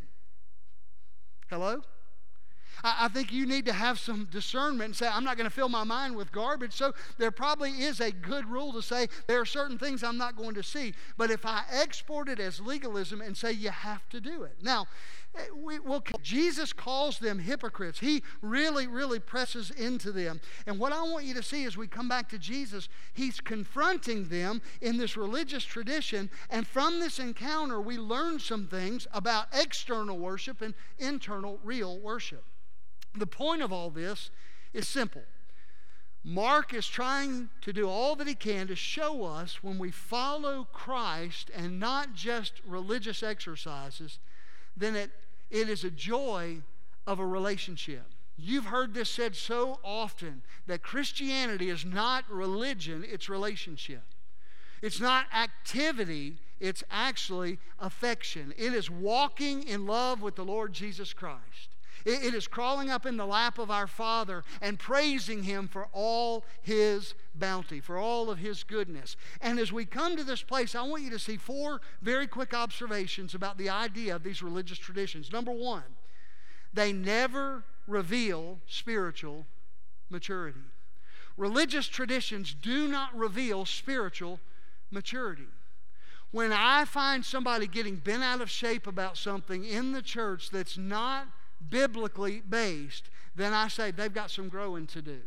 [1.47, 1.82] Hello?
[2.84, 5.54] I, I think you need to have some discernment and say, I'm not going to
[5.54, 6.74] fill my mind with garbage.
[6.74, 10.36] So there probably is a good rule to say there are certain things I'm not
[10.36, 10.94] going to see.
[11.18, 14.58] But if I export it as legalism and say you have to do it.
[14.62, 14.88] Now,
[15.36, 18.00] eh, we, will Jesus calls them hypocrites.
[18.00, 20.42] He really, really presses into them.
[20.66, 24.28] And what I want you to see as we come back to Jesus, he's confronting
[24.30, 26.30] them in this religious tradition.
[26.50, 32.44] And from this encounter, we learn some things about external worship and internal, real worship.
[33.16, 34.30] The point of all this
[34.74, 35.24] is simple.
[36.24, 40.68] Mark is trying to do all that he can to show us when we follow
[40.72, 44.20] Christ and not just religious exercises,
[44.78, 45.12] then it,
[45.49, 46.62] it is a joy
[47.07, 48.03] of a relationship.
[48.38, 54.03] You've heard this said so often that Christianity is not religion, it's relationship.
[54.82, 58.53] It's not activity, it's actually affection.
[58.57, 61.71] It is walking in love with the Lord Jesus Christ.
[62.06, 66.45] It, is crawling up in the lap of our Father and praising Him for all
[66.62, 69.16] His bounty, for all of His goodness.
[69.41, 72.54] And as we come to this place, I want you to see four very quick
[72.54, 75.32] observations about the idea of these religious traditions.
[75.32, 75.84] Number one,
[76.74, 79.45] they never reveal spiritual
[80.10, 80.60] maturity.
[81.38, 84.39] Religious traditions do not reveal spiritual
[84.91, 85.47] maturity.
[86.32, 90.78] When I find somebody getting bent out of shape about something in the church that's
[90.78, 91.28] not
[91.70, 95.20] biblically based, then I say they've got some growing to do.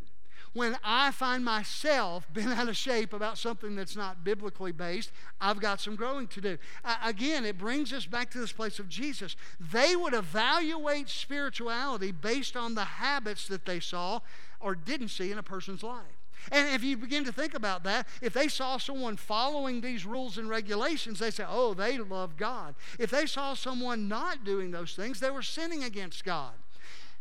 [0.53, 5.11] When I find myself bent out of shape about something that's not biblically based,
[5.41, 6.57] I've got some growing to do.
[7.03, 9.35] Again, it brings us back to this place of Jesus.
[9.59, 14.21] They would evaluate spirituality based on the habits that they saw
[14.61, 16.24] or didn't see in a person's life.
[16.51, 20.37] And if you begin to think about that, if they saw someone following these rules
[20.37, 22.75] and regulations, they say, oh, they love God.
[22.99, 26.53] If they saw someone not doing those things, they were sinning against God.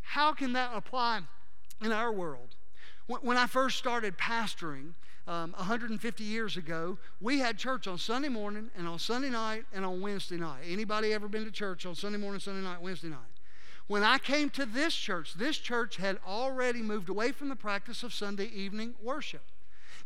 [0.02, 1.22] How can that apply
[1.82, 2.56] in our world?
[3.06, 4.94] When I first started pastoring,
[5.26, 9.84] um, 150 years ago, we had church on Sunday morning and on Sunday night and
[9.84, 10.60] on Wednesday night.
[10.68, 13.33] Anybody ever been to church on Sunday morning, Sunday night, Wednesday night?
[13.86, 18.02] When I came to this church, this church had already moved away from the practice
[18.02, 19.42] of Sunday evening worship.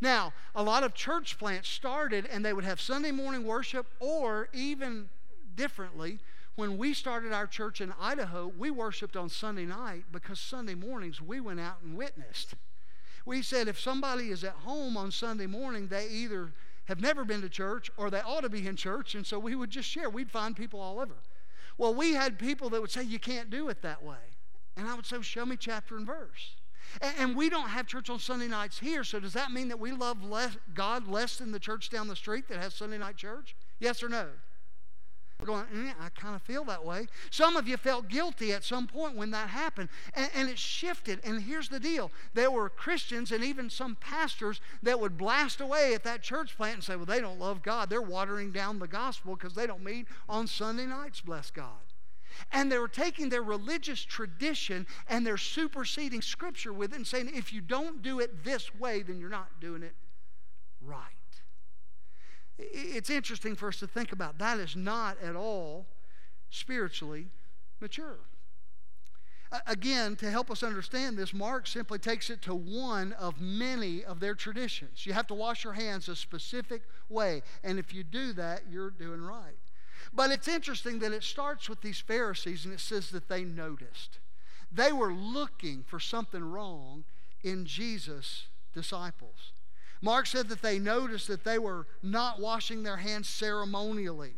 [0.01, 4.49] Now, a lot of church plants started and they would have Sunday morning worship, or
[4.53, 5.09] even
[5.55, 6.19] differently,
[6.57, 11.23] when we started our church in Idaho, we worshiped on Sunday night because Sunday mornings
[11.23, 12.55] we went out and witnessed.
[13.25, 16.53] We said if somebody is at home on Sunday morning, they either
[16.87, 19.55] have never been to church or they ought to be in church, and so we
[19.55, 20.11] would just share.
[20.11, 21.15] We'd find people all over.
[21.79, 24.17] Well, we had people that would say, You can't do it that way.
[24.77, 26.57] And I would say, Show me chapter and verse.
[27.01, 29.93] And, we don't have church on Sunday nights here, so does that mean that we
[29.93, 33.55] love less, God less than the church down the street that has Sunday night church?
[33.79, 34.29] Yes or no?
[35.41, 37.07] We're going, mm, I kind of feel that way.
[37.31, 41.21] Some of you felt guilty at some point when that happened, and, and, it shifted.
[41.23, 45.95] And here's the deal there were Christians and even some pastors that would blast away
[45.95, 47.89] at that church plant and say, Well, they don't love God.
[47.89, 51.89] They're watering down the gospel because they don't meet on Sunday nights, bless God.
[52.51, 57.31] And they were taking their religious tradition and they're superseding Scripture with it and saying,
[57.33, 59.95] If you don't do it this way, then you're not doing it
[60.83, 61.18] right.
[62.59, 64.39] It's interesting for us to think about.
[64.39, 65.87] That is not at all
[66.51, 67.29] spiritually
[67.81, 68.19] mature.
[69.67, 74.21] Again, to help us understand this, Mark simply takes it to one of many of
[74.21, 75.07] their traditions.
[75.07, 78.91] You have to wash your hands a specific way, and if you do that, you're
[78.91, 79.57] doing right.
[80.13, 84.19] But it's interesting that it starts with these Pharisees and it says that they noticed.
[84.71, 87.05] They were looking for something wrong
[87.43, 89.53] in Jesus' disciples.
[90.01, 94.35] Mark said that they noticed that they were not washing their hands ceremonially.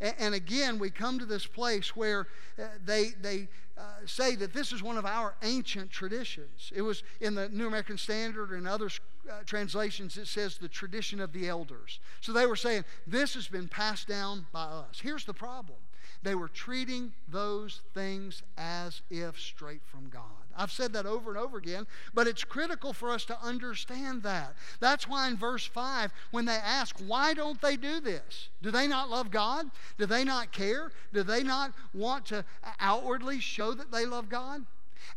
[0.00, 2.26] And again, we come to this place where
[2.58, 3.48] uh, they, they
[3.78, 6.72] uh, say that this is one of our ancient traditions.
[6.74, 8.88] It was in the New American Standard and other
[9.30, 12.00] uh, translations, it says the tradition of the elders.
[12.20, 15.00] So they were saying, this has been passed down by us.
[15.00, 15.78] Here's the problem
[16.24, 20.41] they were treating those things as if straight from God.
[20.56, 24.54] I've said that over and over again, but it's critical for us to understand that.
[24.80, 28.48] That's why in verse 5, when they ask, why don't they do this?
[28.62, 29.70] Do they not love God?
[29.98, 30.92] Do they not care?
[31.12, 32.44] Do they not want to
[32.80, 34.64] outwardly show that they love God?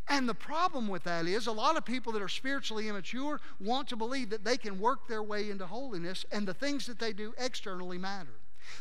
[0.08, 3.88] And the problem with that is a lot of people that are spiritually immature want
[3.90, 7.14] to believe that they can work their way into holiness and the things that they
[7.14, 8.34] do externally matter.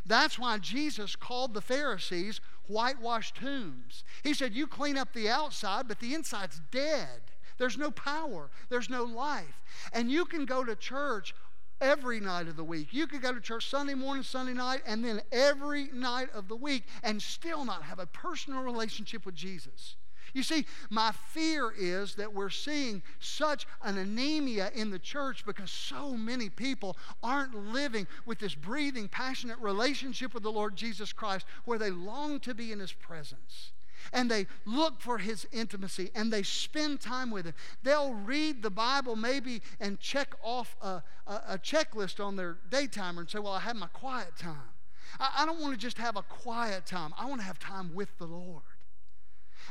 [0.07, 4.05] That's why Jesus called the Pharisees whitewashed tombs.
[4.23, 7.21] He said, You clean up the outside, but the inside's dead.
[7.59, 9.63] There's no power, there's no life.
[9.93, 11.35] And you can go to church
[11.81, 12.89] every night of the week.
[12.93, 16.57] You could go to church Sunday morning, Sunday night, and then every night of the
[16.57, 19.97] week and still not have a personal relationship with Jesus.
[20.35, 25.71] You see, my fear is that we're seeing such an anemia in the church because
[25.71, 31.47] so many people aren't living with this breathing, passionate relationship with the Lord Jesus Christ
[31.65, 33.73] where they long to be in His presence.
[34.13, 37.55] And they look for his intimacy and they spend time with him.
[37.83, 42.87] They'll read the Bible maybe and check off a, a, a checklist on their day
[42.87, 44.75] timer and say, Well, I had my quiet time.
[45.19, 47.95] I, I don't want to just have a quiet time, I want to have time
[47.95, 48.63] with the Lord.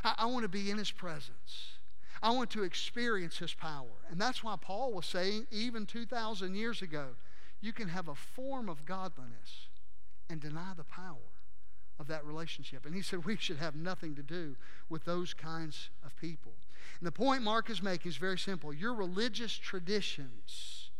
[0.04, 1.78] I, I want to be in His presence.
[2.22, 4.04] I want to experience His power.
[4.10, 7.08] And that's why Paul was saying, even 2,000 years ago,
[7.60, 9.68] you can have a form of godliness
[10.28, 11.16] and deny the power
[11.98, 12.86] of that relationship.
[12.86, 14.56] And he said we should have nothing to do
[14.88, 16.52] with those kinds of people.
[16.98, 18.72] And the point Mark is making is very simple.
[18.72, 20.90] Your religious traditions,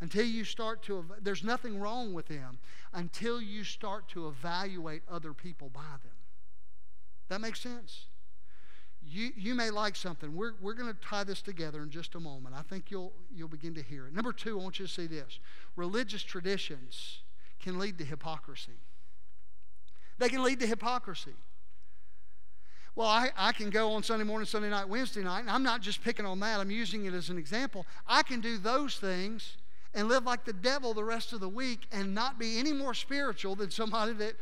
[0.00, 2.58] until you start to, there's nothing wrong with them
[2.92, 6.12] until you start to evaluate other people by them.
[7.28, 8.06] That makes sense?
[9.14, 10.34] You, you may like something.
[10.34, 12.52] We're, we're going to tie this together in just a moment.
[12.58, 14.12] I think you'll, you'll begin to hear it.
[14.12, 15.38] Number two, I want you to see this
[15.76, 17.20] religious traditions
[17.60, 18.72] can lead to hypocrisy.
[20.18, 21.34] They can lead to hypocrisy.
[22.96, 25.80] Well, I, I can go on Sunday morning, Sunday night, Wednesday night, and I'm not
[25.80, 27.86] just picking on that, I'm using it as an example.
[28.08, 29.58] I can do those things
[29.94, 32.94] and live like the devil the rest of the week and not be any more
[32.94, 34.34] spiritual than somebody that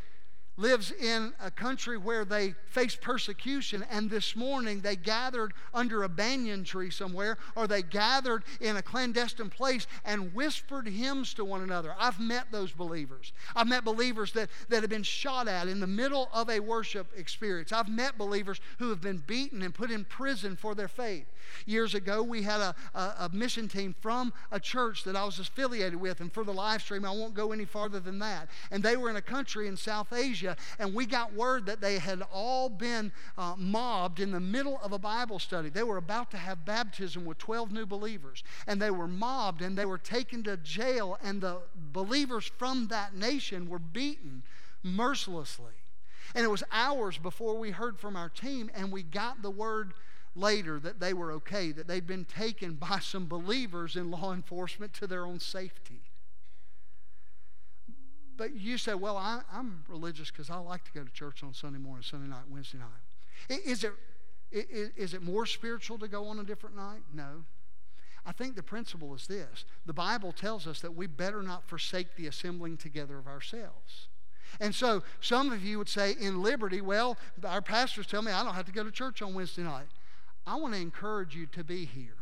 [0.59, 6.09] lives in a country where they face persecution, and this morning they gathered under a
[6.09, 11.63] banyan tree somewhere, or they gathered in a clandestine place and whispered hymns to one
[11.63, 11.95] another.
[11.99, 13.33] I've met those believers.
[13.57, 17.07] I've met believers that, that have been shot at in the middle of a worship
[17.17, 17.73] experience.
[17.73, 21.27] I've met believers who have been beaten and put in prison for their faith.
[21.67, 25.39] Years ago, we had a, a, a mission team from a church that I was
[25.39, 28.49] affiliated with, and for the live stream, I won't go any farther than that.
[28.71, 30.42] And they were in a country in South Asia
[30.79, 34.93] and we got word that they had all been uh, mobbed in the middle of
[34.93, 35.69] a Bible study.
[35.69, 39.77] They were about to have baptism with 12 new believers, and they were mobbed and
[39.77, 44.43] they were taken to jail, and the believers from that nation were beaten
[44.83, 45.73] mercilessly.
[46.35, 49.93] And it was hours before we heard from our team, and we got the word
[50.35, 54.93] later that they were okay, that they'd been taken by some believers in law enforcement
[54.95, 56.01] to their own safety.
[58.37, 61.55] But you say, well, I, am religious because I like to go to church on
[61.55, 63.59] Sunday morning, Sunday night, Wednesday night.
[63.65, 63.93] Is it,
[64.51, 67.03] is it more spiritual to go on a different night?
[67.13, 67.45] No.
[68.25, 72.17] I think the principle is this the Bible tells us that we better not forsake
[72.17, 74.09] the assembling together of ourselves.
[74.61, 78.45] And so some of you would say in liberty, well, our pastors tell me I
[78.45, 79.87] don't have to go to church on Wednesday night.
[80.47, 82.17] I want to encourage you to be here.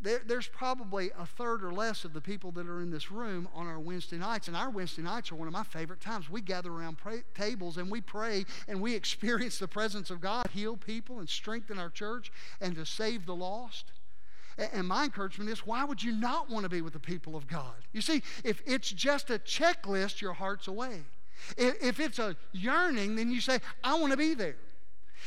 [0.00, 3.48] There, there's probably a third or less of the people that are in this room
[3.54, 6.28] on our Wednesday nights, and our Wednesday nights are one of my favorite times.
[6.28, 10.48] We gather around pray, tables and we pray and we experience the presence of God,
[10.52, 13.92] heal people and strengthen our church, and to save the lost.
[14.72, 17.46] And my encouragement is why would you not want to be with the people of
[17.46, 17.76] God?
[17.92, 21.02] You see, if it's just a checklist, your heart's away.
[21.56, 24.56] If it's a yearning, then you say, I want to be there.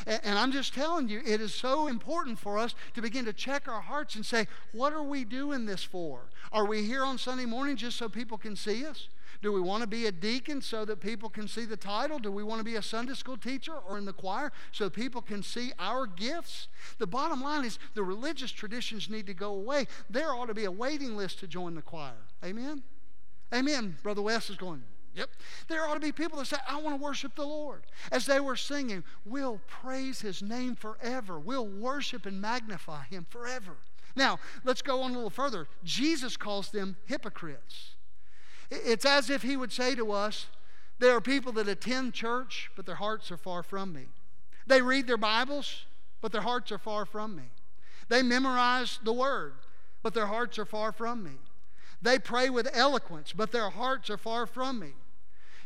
[0.05, 3.67] And I'm just telling you, it is so important for us to begin to check
[3.67, 6.21] our hearts and say, what are we doing this for?
[6.51, 9.09] Are we here on Sunday morning just so people can see us?
[9.41, 12.19] Do we want to be a deacon so that people can see the title?
[12.19, 15.21] Do we want to be a Sunday school teacher or in the choir so people
[15.21, 16.67] can see our gifts?
[16.99, 19.87] The bottom line is the religious traditions need to go away.
[20.09, 22.13] There ought to be a waiting list to join the choir.
[22.43, 22.83] Amen?
[23.53, 23.97] Amen.
[24.03, 24.83] Brother West is going,
[25.13, 25.29] Yep.
[25.67, 27.83] There ought to be people that say, I want to worship the Lord.
[28.11, 31.37] As they were singing, we'll praise his name forever.
[31.37, 33.75] We'll worship and magnify him forever.
[34.15, 35.67] Now, let's go on a little further.
[35.83, 37.95] Jesus calls them hypocrites.
[38.69, 40.47] It's as if he would say to us,
[40.99, 44.05] There are people that attend church, but their hearts are far from me.
[44.65, 45.85] They read their Bibles,
[46.21, 47.49] but their hearts are far from me.
[48.07, 49.53] They memorize the Word,
[50.03, 51.31] but their hearts are far from me.
[52.01, 54.93] They pray with eloquence, but their hearts are far from me.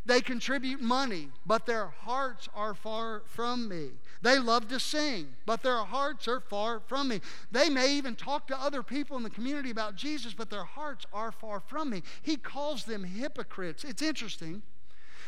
[0.06, 3.90] They contribute money, but their hearts are far from me.
[4.22, 7.22] They love to sing, but their hearts are far from me.
[7.52, 11.06] They may even talk to other people in the community about Jesus, but their hearts
[11.12, 12.04] are far from me.
[12.22, 13.84] He calls them hypocrites.
[13.84, 14.62] It's interesting.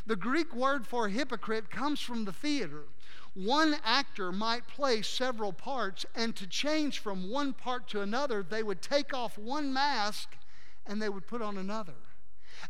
[0.05, 2.83] The Greek word for hypocrite comes from the theater.
[3.33, 8.63] One actor might play several parts, and to change from one part to another, they
[8.63, 10.29] would take off one mask
[10.85, 11.93] and they would put on another.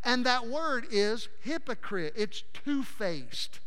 [0.04, 2.14] And that word is hypocrite.
[2.16, 3.60] It's two faced.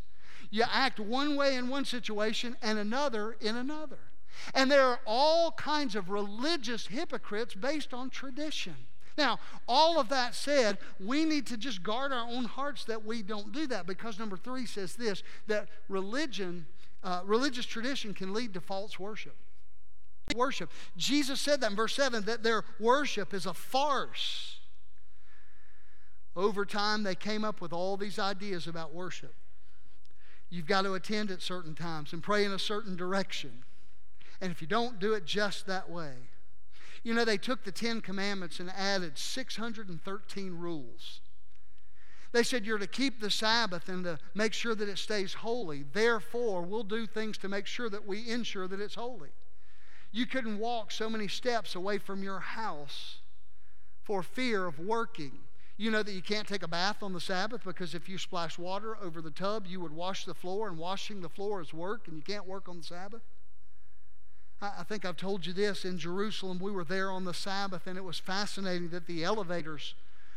[0.51, 3.99] You act one way in one situation and another in another.
[4.55, 8.75] And there are all kinds of religious hypocrites based on tradition.
[9.18, 13.23] Now, all of that said, we need to just guard our own hearts that we
[13.23, 16.66] don't do that because number three says this that religion,
[17.03, 19.37] uh, religious tradition can lead to false worship.
[20.37, 20.71] Worship.
[20.97, 24.60] Jesus said that in verse 7 that their worship is a farce.
[26.37, 29.35] Over time, they came up with all these ideas about worship.
[30.49, 33.64] You've got to attend at certain times and pray in a certain direction.
[34.41, 36.12] And if you don't do it just that way,
[37.03, 41.20] you know, they took the Ten Commandments and added 613 rules.
[42.33, 45.85] They said you're to keep the Sabbath and to make sure that it stays holy.
[45.93, 49.31] Therefore, we'll do things to make sure that we ensure that it's holy.
[50.12, 53.18] You couldn't walk so many steps away from your house
[54.03, 55.33] for fear of working.
[55.81, 58.59] You know that you can't take a bath on the Sabbath because if you splash
[58.59, 62.07] water over the tub, you would wash the floor, and washing the floor is work,
[62.07, 63.22] and you can't work on the Sabbath.
[64.61, 66.59] I think I've told you this in Jerusalem.
[66.59, 69.95] We were there on the Sabbath, and it was fascinating that the elevators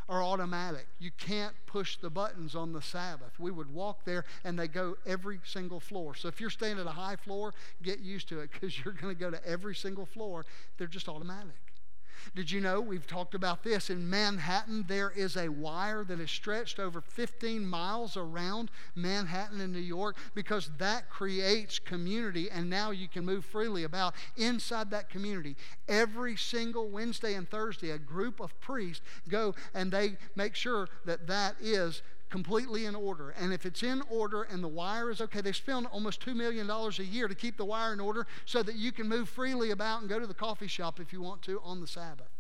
[0.08, 0.88] are automatic.
[0.98, 3.38] You can't push the buttons on the Sabbath.
[3.38, 6.16] We would walk there, and they go every single floor.
[6.16, 9.14] So if you're staying at a high floor, get used to it because you're going
[9.14, 10.46] to go to every single floor.
[10.78, 11.63] They're just automatic.
[12.36, 13.90] Did you know we've talked about this?
[13.90, 19.72] In Manhattan, there is a wire that is stretched over 15 miles around Manhattan in
[19.72, 25.10] New York because that creates community, and now you can move freely about inside that
[25.10, 25.56] community.
[25.88, 31.28] Every single Wednesday and Thursday, a group of priests go and they make sure that
[31.28, 32.02] that is
[32.34, 33.30] completely in order.
[33.40, 36.68] And if it's in order and the wire is okay, they spend almost $2 million
[36.68, 40.02] a year to keep the wire in order so that you can move freely about
[40.02, 42.32] and go to the coffee shop if you want to on the Sabbath.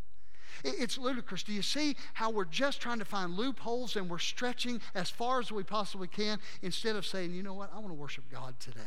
[0.64, 1.44] It's ludicrous.
[1.44, 5.40] Do you see how we're just trying to find loopholes and we're stretching as far
[5.40, 8.60] as we possibly can instead of saying, you know what, I want to worship God
[8.60, 8.82] today?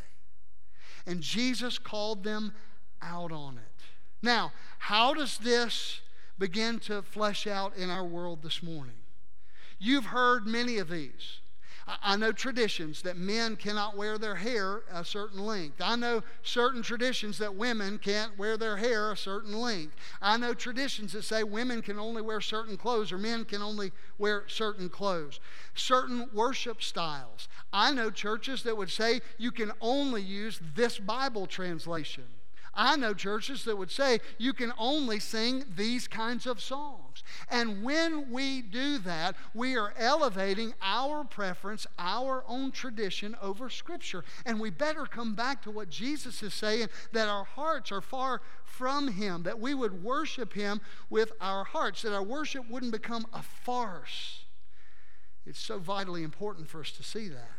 [1.07, 2.52] And Jesus called them
[3.00, 3.82] out on it.
[4.22, 6.00] Now, how does this
[6.36, 8.96] begin to flesh out in our world this morning?
[9.78, 11.40] You've heard many of these.
[12.02, 15.80] I know traditions that men cannot wear their hair a certain length.
[15.80, 19.94] I know certain traditions that women can't wear their hair a certain length.
[20.20, 23.92] I know traditions that say women can only wear certain clothes or men can only
[24.18, 25.38] wear certain clothes.
[25.76, 27.46] Certain worship styles.
[27.72, 32.24] I know churches that would say you can only use this Bible translation.
[32.76, 37.22] I know churches that would say you can only sing these kinds of songs.
[37.50, 44.24] And when we do that, we are elevating our preference, our own tradition over Scripture.
[44.44, 48.42] And we better come back to what Jesus is saying that our hearts are far
[48.64, 53.26] from Him, that we would worship Him with our hearts, that our worship wouldn't become
[53.32, 54.44] a farce.
[55.46, 57.52] It's so vitally important for us to see that.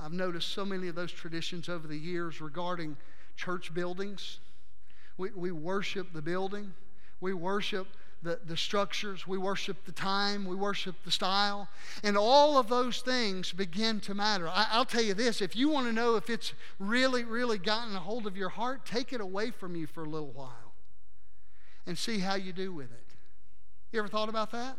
[0.00, 2.96] I've noticed so many of those traditions over the years regarding
[3.38, 4.40] church buildings.
[5.16, 6.74] We, we worship the building.
[7.20, 7.86] We worship
[8.22, 9.26] the, the structures.
[9.26, 10.44] We worship the time.
[10.44, 11.68] We worship the style.
[12.02, 14.48] And all of those things begin to matter.
[14.48, 17.94] I, I'll tell you this if you want to know if it's really, really gotten
[17.94, 20.74] a hold of your heart, take it away from you for a little while
[21.86, 23.06] and see how you do with it.
[23.92, 24.76] You ever thought about that?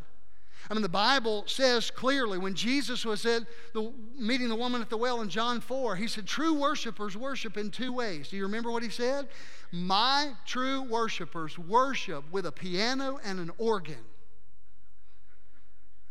[0.70, 3.44] I mean, the Bible says clearly when Jesus was at
[3.74, 7.58] the, meeting the woman at the well in John 4, he said, True worshipers worship
[7.58, 8.30] in two ways.
[8.30, 9.30] Do you remember what he said?
[9.72, 14.04] My true worshipers worship with a piano and an organ.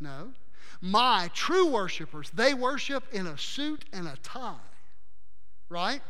[0.00, 0.32] No.
[0.80, 4.54] My true worshipers, they worship in a suit and a tie.
[5.68, 6.00] Right?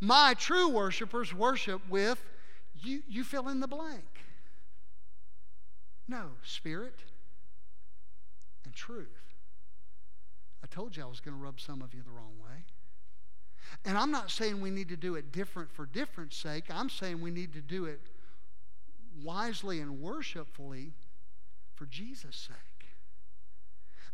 [0.00, 2.22] My true worshipers worship with,
[2.82, 4.04] you, you fill in the blank.
[6.08, 6.98] No, spirit
[8.82, 9.06] truth.
[10.64, 12.64] I told you I was going to rub some of you the wrong way.
[13.84, 16.64] And I'm not saying we need to do it different for different sake.
[16.68, 18.00] I'm saying we need to do it
[19.22, 20.94] wisely and worshipfully
[21.74, 22.71] for Jesus' sake.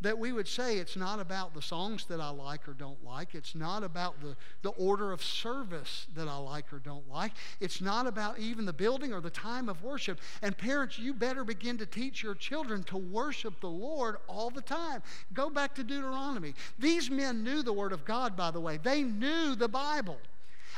[0.00, 3.34] That we would say it's not about the songs that I like or don't like.
[3.34, 7.32] It's not about the, the order of service that I like or don't like.
[7.60, 10.20] It's not about even the building or the time of worship.
[10.40, 14.62] And parents, you better begin to teach your children to worship the Lord all the
[14.62, 15.02] time.
[15.34, 16.54] Go back to Deuteronomy.
[16.78, 20.18] These men knew the Word of God, by the way, they knew the Bible.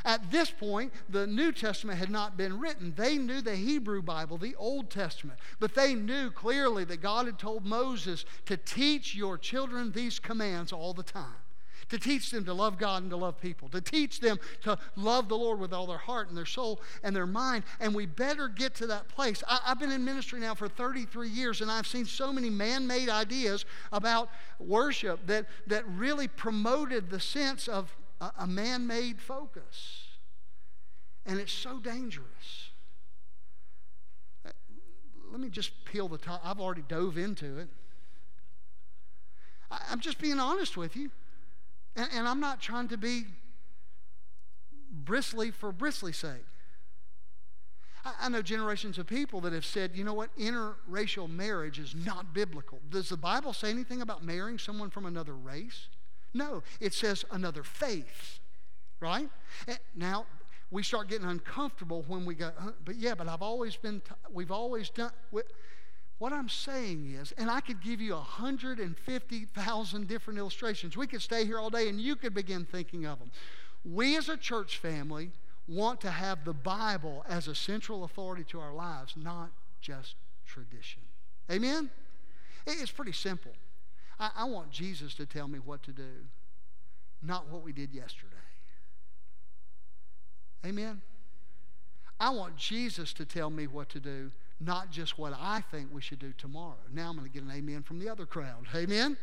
[0.05, 2.93] At this point, the New Testament had not been written.
[2.95, 7.37] They knew the Hebrew Bible, the Old Testament, but they knew clearly that God had
[7.37, 11.35] told Moses to teach your children these commands all the time.
[11.89, 15.27] To teach them to love God and to love people, to teach them to love
[15.27, 17.65] the Lord with all their heart and their soul and their mind.
[17.81, 19.43] And we better get to that place.
[19.45, 22.87] I, have been in ministry now for 33 years, and I've seen so many man
[22.87, 27.93] made ideas about worship that, that really promoted the sense of
[28.37, 30.07] a, man made focus.
[31.25, 32.69] And it's so dangerous.
[35.31, 36.41] Let me just peel the top.
[36.43, 37.69] I've already dove into it.
[39.69, 41.09] I, I'm just being honest with you.
[41.95, 43.25] And, and I'm not trying to be
[44.91, 46.45] bristly for bristly's sake.
[48.03, 52.33] I know generations of people that have said, you know what, interracial marriage is not
[52.33, 52.79] biblical.
[52.89, 55.87] Does the Bible say anything about marrying someone from another race?
[56.33, 58.39] No, it says another faith,
[58.99, 59.29] right?
[59.95, 60.25] Now,
[60.69, 62.51] we start getting uncomfortable when we go,
[62.85, 65.11] but yeah, but I've always been, t- we've always done.
[66.21, 70.95] What I'm saying is, and I could give you 150,000 different illustrations.
[70.95, 73.31] We could stay here all day and you could begin thinking of them.
[73.83, 75.31] We as a church family
[75.67, 79.49] want to have the Bible as a central authority to our lives, not
[79.81, 80.13] just
[80.45, 81.01] tradition.
[81.51, 81.89] Amen?
[82.67, 83.53] It's pretty simple.
[84.21, 86.07] I, I want Jesus to tell me what to do,
[87.23, 88.35] not what we did yesterday.
[90.63, 91.01] Amen?
[92.19, 96.01] I want Jesus to tell me what to do, not just what I think we
[96.01, 96.77] should do tomorrow.
[96.93, 98.67] Now I'm going to get an amen from the other crowd.
[98.75, 99.17] Amen?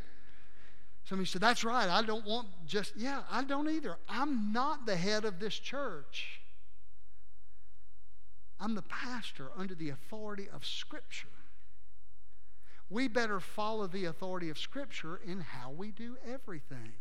[1.05, 1.89] Somebody said, That's right.
[1.89, 3.97] I don't want just, yeah, I don't either.
[4.09, 6.41] I'm not the head of this church.
[8.61, 11.29] I'm the pastor under the authority of Scripture
[12.91, 16.93] we better follow the authority of Scripture in how we do everything.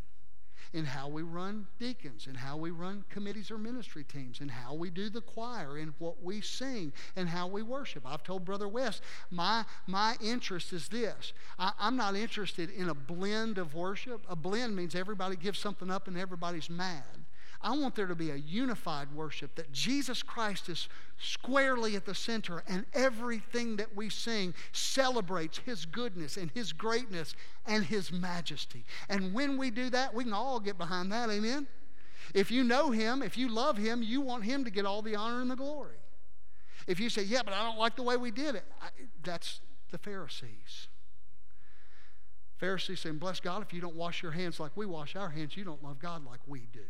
[0.74, 4.74] In how we run deacons, in how we run committees or ministry teams, in how
[4.74, 8.04] we do the choir, in what we sing, and how we worship.
[8.06, 11.32] I've told Brother West, my, my interest is this.
[11.58, 14.26] I, I'm not interested in a blend of worship.
[14.28, 17.04] A blend means everybody gives something up and everybody's mad.
[17.62, 20.88] I want there to be a unified worship that Jesus Christ is
[21.18, 27.34] squarely at the center and everything that we sing celebrates His goodness and His greatness
[27.66, 28.86] and His majesty.
[29.10, 31.30] And when we do that, we can all get behind that.
[31.30, 31.68] Amen?
[32.34, 35.16] If you know Him, if you love Him, you want Him to get all the
[35.16, 35.98] honor and the glory.
[36.86, 38.90] If you say, yeah, but I don't like the way we did it, I,
[39.24, 40.90] that's the Pharisees.
[42.58, 45.58] Pharisees saying, bless God, if you don't wash your hands like we wash our hands,
[45.58, 46.82] you don't love God like we do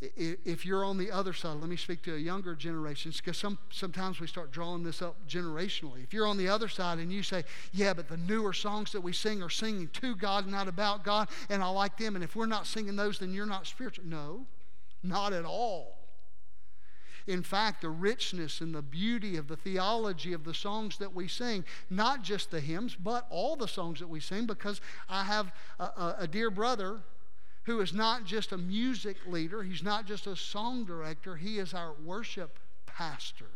[0.00, 3.58] if you're on the other side, let me speak to a younger generation because some,
[3.70, 6.04] sometimes we start drawing this up generationally.
[6.04, 9.00] If you're on the other side and you say, Yeah, but the newer songs that
[9.00, 12.36] we sing are singing to God, not about God, and I like them, and if
[12.36, 14.06] we're not singing those, then you're not spiritual.
[14.06, 14.46] No,
[15.02, 15.98] not at all.
[17.26, 21.28] In fact, the richness and the beauty of the theology of the songs that we
[21.28, 24.80] sing, not just the hymns, but all the songs that we sing, because
[25.10, 27.00] I have a, a, a dear brother
[27.68, 31.74] who is not just a music leader, he's not just a song director, he is
[31.74, 33.50] our worship pastor.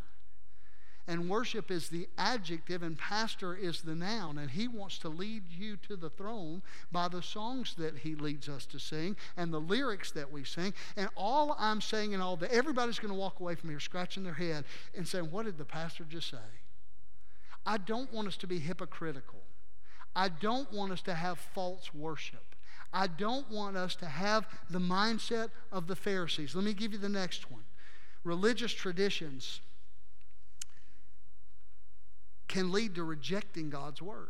[1.08, 4.38] And worship is the adjective, and pastor is the noun.
[4.38, 8.48] And he wants to lead you to the throne by the songs that he leads
[8.48, 10.74] us to sing and the lyrics that we sing.
[10.96, 14.22] And all I'm saying and all that, everybody's going to walk away from here scratching
[14.22, 14.64] their head
[14.96, 16.36] and saying, What did the pastor just say?
[17.66, 19.40] I don't want us to be hypocritical.
[20.14, 22.51] I don't want us to have false worship.
[22.92, 26.54] I don't want us to have the mindset of the Pharisees.
[26.54, 27.62] Let me give you the next one.
[28.24, 29.60] Religious traditions
[32.48, 34.28] can lead to rejecting God's word.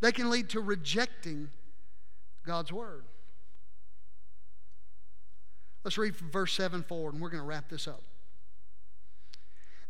[0.00, 1.50] They can lead to rejecting
[2.46, 3.04] God's word.
[5.84, 8.02] Let's read from verse 7 forward, and we're going to wrap this up.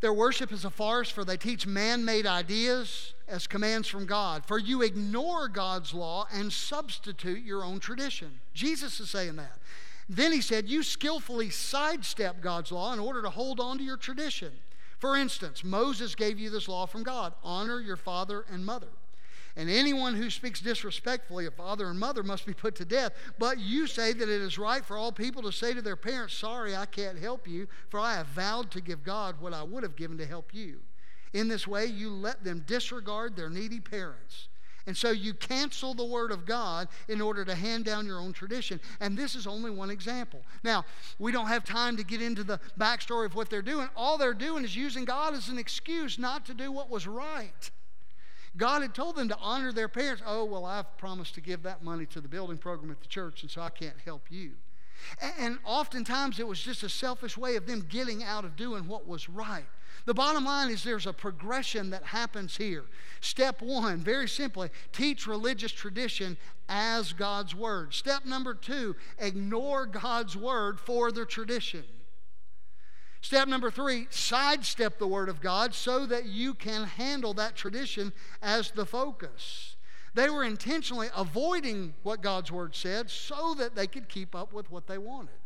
[0.03, 4.45] Their worship is a farce, for they teach man made ideas as commands from God.
[4.45, 8.41] For you ignore God's law and substitute your own tradition.
[8.53, 9.59] Jesus is saying that.
[10.09, 13.97] Then he said, You skillfully sidestep God's law in order to hold on to your
[13.97, 14.51] tradition.
[14.99, 18.89] For instance, Moses gave you this law from God honor your father and mother.
[19.57, 23.13] And anyone who speaks disrespectfully of father and mother must be put to death.
[23.39, 26.35] But you say that it is right for all people to say to their parents,
[26.35, 29.83] Sorry, I can't help you, for I have vowed to give God what I would
[29.83, 30.81] have given to help you.
[31.35, 34.49] In this way, you let them disregard their needy parents.
[34.87, 38.33] And so you cancel the Word of God in order to hand down your own
[38.33, 38.81] tradition.
[39.01, 40.43] And this is only one example.
[40.65, 40.85] Now,
[41.19, 43.89] we don't have time to get into the backstory of what they're doing.
[43.97, 47.71] All they're doing is using God as an excuse not to do what was right.
[48.57, 50.23] God had told them to honor their parents.
[50.27, 53.43] Oh, well, I've promised to give that money to the building program at the church,
[53.43, 54.53] and so I can't help you.
[55.39, 59.09] And oftentimes it was just a selfish way of them getting out of doing what
[59.09, 59.67] was right.
[60.05, 62.85] The bottom line is there's a progression that happens here.
[63.21, 66.37] Step one, very simply, teach religious tradition
[66.69, 67.95] as God's word.
[67.95, 71.85] Step number two, ignore God's word for the tradition.
[73.23, 78.13] Step number three, sidestep the Word of God so that you can handle that tradition
[78.43, 79.77] as the focus.
[80.13, 84.71] They were intentionally avoiding what God's Word said so that they could keep up with
[84.73, 85.39] what they wanted.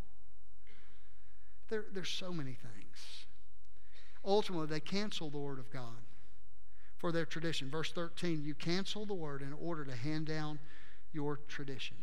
[1.68, 3.26] There, there's so many things.
[4.24, 6.02] Ultimately, they cancel the Word of God
[6.96, 7.70] for their tradition.
[7.70, 10.58] Verse 13, you cancel the Word in order to hand down
[11.12, 11.98] your tradition.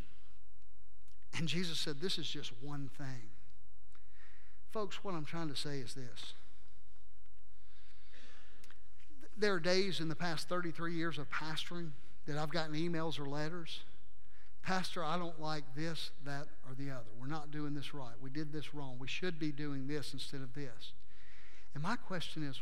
[1.35, 3.32] And Jesus said, This is just one thing.
[4.73, 6.33] Folks, what I'm trying to say is this.
[9.37, 11.91] There are days in the past 33 years of pastoring
[12.25, 13.81] that I've gotten emails or letters.
[14.63, 17.05] Pastor, I don't like this, that, or the other.
[17.19, 18.15] We're not doing this right.
[18.19, 18.95] We did this wrong.
[18.97, 20.93] We should be doing this instead of this.
[21.75, 22.59] And my question is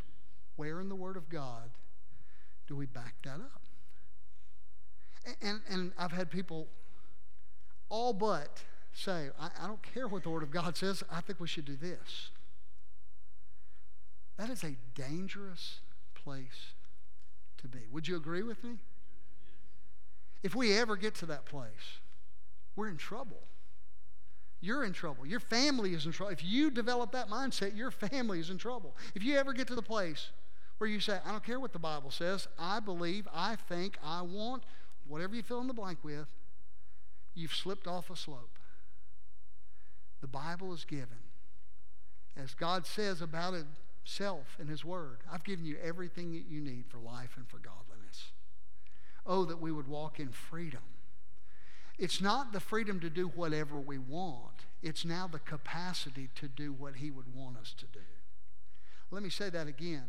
[0.56, 1.70] where in the Word of God
[2.68, 3.62] do we back that up?
[5.40, 6.66] And, and I've had people
[7.88, 11.40] all but say, I, I don't care what the Word of God says, I think
[11.40, 12.30] we should do this.
[14.36, 15.80] That is a dangerous
[16.14, 16.74] place
[17.58, 17.80] to be.
[17.90, 18.78] Would you agree with me?
[20.42, 22.00] If we ever get to that place,
[22.74, 23.42] we're in trouble.
[24.60, 25.26] You're in trouble.
[25.26, 26.32] Your family is in trouble.
[26.32, 28.96] If you develop that mindset, your family is in trouble.
[29.14, 30.30] If you ever get to the place
[30.78, 34.22] where you say, I don't care what the Bible says, I believe, I think, I
[34.22, 34.64] want,
[35.06, 36.26] whatever you fill in the blank with,
[37.34, 38.58] you've slipped off a slope.
[40.22, 41.18] The Bible is given.
[42.36, 46.84] As God says about Himself in His Word, I've given you everything that you need
[46.88, 48.30] for life and for godliness.
[49.26, 50.80] Oh, that we would walk in freedom.
[51.98, 56.72] It's not the freedom to do whatever we want, it's now the capacity to do
[56.72, 58.00] what He would want us to do.
[59.10, 60.04] Let me say that again.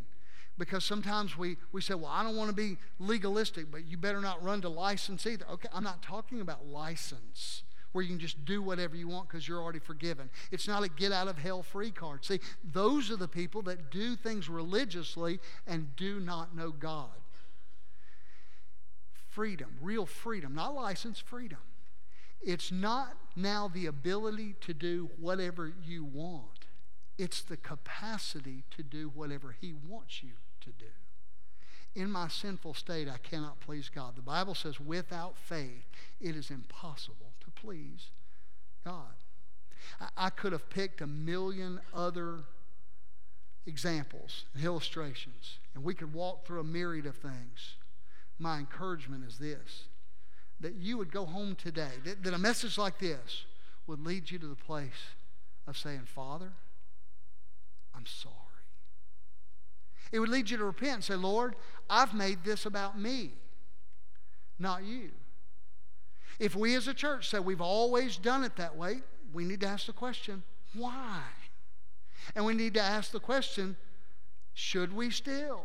[0.55, 4.21] Because sometimes we, we say, well, I don't want to be legalistic, but you better
[4.21, 5.45] not run to license either.
[5.51, 7.63] Okay, I'm not talking about license
[7.93, 10.29] where you can just do whatever you want because you're already forgiven.
[10.51, 12.25] It's not a get out of hell free card.
[12.25, 17.09] See, those are the people that do things religiously and do not know God.
[19.29, 21.59] Freedom, real freedom, not license, freedom.
[22.41, 26.65] It's not now the ability to do whatever you want,
[27.17, 30.85] it's the capacity to do whatever He wants you to do.
[31.95, 34.15] In my sinful state, I cannot please God.
[34.15, 35.85] The Bible says, without faith,
[36.19, 37.32] it is impossible
[37.63, 38.09] please
[38.83, 39.13] God.
[39.99, 42.39] I, I could have picked a million other
[43.65, 47.75] examples and illustrations, and we could walk through a myriad of things.
[48.39, 49.85] My encouragement is this
[50.59, 53.43] that you would go home today, that, that a message like this
[53.85, 54.91] would lead you to the place
[55.67, 56.53] of saying, Father,
[57.93, 58.35] I'm sorry.
[60.13, 61.55] It would lead you to repent and say, Lord,
[61.89, 63.31] I've made this about me,
[64.57, 65.09] not you.
[66.39, 69.01] If we as a church say we've always done it that way,
[69.33, 70.43] we need to ask the question,
[70.73, 71.21] why?
[72.35, 73.75] And we need to ask the question,
[74.53, 75.63] should we still?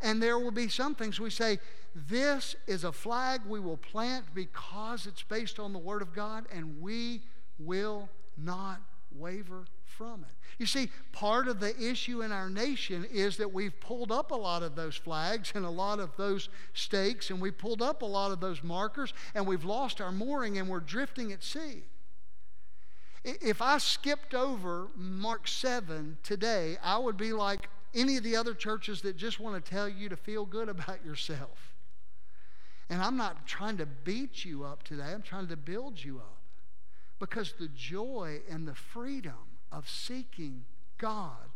[0.00, 1.58] And there will be some things we say,
[1.94, 6.46] this is a flag we will plant because it's based on the Word of God,
[6.52, 7.22] and we
[7.58, 8.80] will not
[9.12, 9.64] waver
[9.96, 10.34] from it.
[10.58, 14.36] You see, part of the issue in our nation is that we've pulled up a
[14.36, 18.06] lot of those flags and a lot of those stakes, and we've pulled up a
[18.06, 21.84] lot of those markers, and we've lost our mooring and we're drifting at sea.
[23.24, 28.54] If I skipped over Mark 7 today, I would be like any of the other
[28.54, 31.74] churches that just want to tell you to feel good about yourself.
[32.90, 36.38] And I'm not trying to beat you up today, I'm trying to build you up.
[37.20, 40.64] Because the joy and the freedom of seeking
[40.98, 41.50] God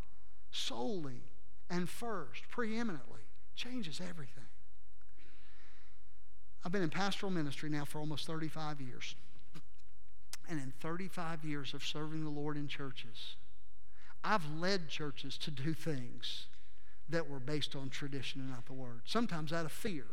[0.51, 1.23] solely
[1.69, 3.21] and first, preeminently,
[3.55, 4.45] changes everything.
[6.65, 9.15] I've been in pastoral ministry now for almost 35 years.
[10.49, 13.37] And in 35 years of serving the Lord in churches,
[14.23, 16.47] I've led churches to do things
[17.09, 20.07] that were based on tradition and not the Word, sometimes out of fear.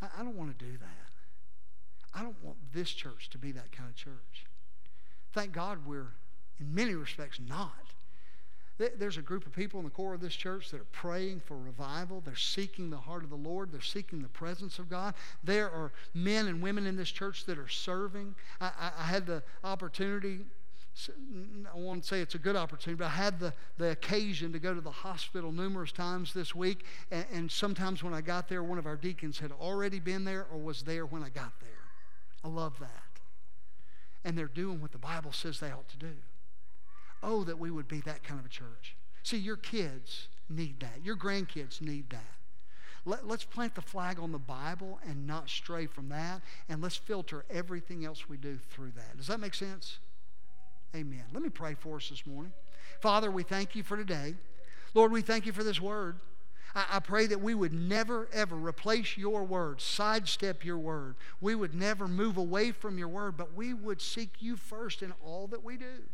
[0.00, 1.10] I, don't want to do that.
[2.14, 4.46] I don't want this church to be that kind of church.
[5.32, 6.08] Thank God we're,
[6.58, 7.72] in many respects, not.
[8.98, 11.54] There's a group of people in the core of this church that are praying for
[11.54, 12.22] revival.
[12.24, 13.72] They're seeking the heart of the Lord.
[13.72, 15.14] They're seeking the presence of God.
[15.44, 18.34] There are men and women in this church that are serving.
[18.58, 20.40] I, I, I had the opportunity
[21.72, 24.74] I won't say it's a good opportunity, but I had the, the occasion to go
[24.74, 26.84] to the hospital numerous times this week.
[27.10, 30.46] And, and sometimes when I got there, one of our deacons had already been there
[30.52, 31.70] or was there when I got there.
[32.44, 33.09] I love that.
[34.24, 36.14] And they're doing what the Bible says they ought to do.
[37.22, 38.96] Oh, that we would be that kind of a church.
[39.22, 42.24] See, your kids need that, your grandkids need that.
[43.06, 46.96] Let, us plant the flag on the Bible and not stray from that, and let's
[46.96, 49.16] filter everything else we do through that.
[49.16, 49.98] Does that make sense?
[50.94, 51.24] Amen.
[51.32, 52.52] Let me pray for us this morning.
[53.00, 54.34] Father, we thank you for today.
[54.92, 56.16] Lord, we thank you for this word.
[56.74, 61.16] I, I pray that we would never, ever replace your word, sidestep your word.
[61.40, 65.12] We would never move away from your word, but we would seek you first in
[65.24, 66.04] all that we do.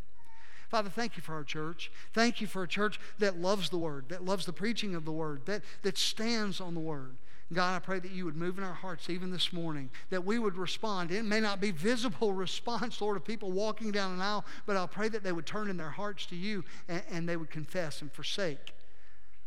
[0.69, 1.93] Father, thank you for our church.
[2.13, 5.13] Thank you for a church that loves the word, that loves the preaching of the
[5.13, 7.17] word, that, that stands on the word.
[7.53, 10.41] God, I pray that you would move in our hearts even this morning, that we
[10.41, 11.13] would respond.
[11.13, 14.89] It may not be visible response, Lord, of people walking down an aisle, but I'll
[14.89, 18.03] pray that they would turn in their hearts to you and, and they would confess
[18.03, 18.73] and forsake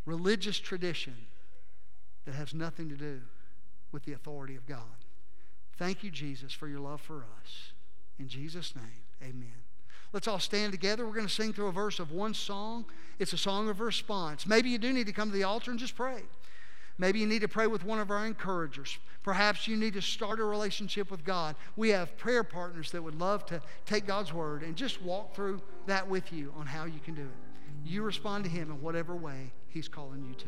[0.10, 1.14] religious tradition
[2.26, 3.22] that has nothing to do
[3.92, 5.06] with the authority of God.
[5.78, 7.74] Thank you, Jesus, for your love for us.
[8.18, 9.54] In Jesus' name, amen.
[10.12, 11.06] Let's all stand together.
[11.06, 12.86] We're going to sing through a verse of one song.
[13.20, 14.48] It's a song of response.
[14.48, 16.24] Maybe you do need to come to the altar and just pray.
[16.98, 18.98] Maybe you need to pray with one of our encouragers.
[19.22, 21.56] Perhaps you need to start a relationship with God.
[21.78, 25.62] We have prayer partners that would love to take God's word and just walk through
[25.86, 27.86] that with you on how you can do it.
[27.86, 30.48] You respond to Him in whatever way He's calling you to.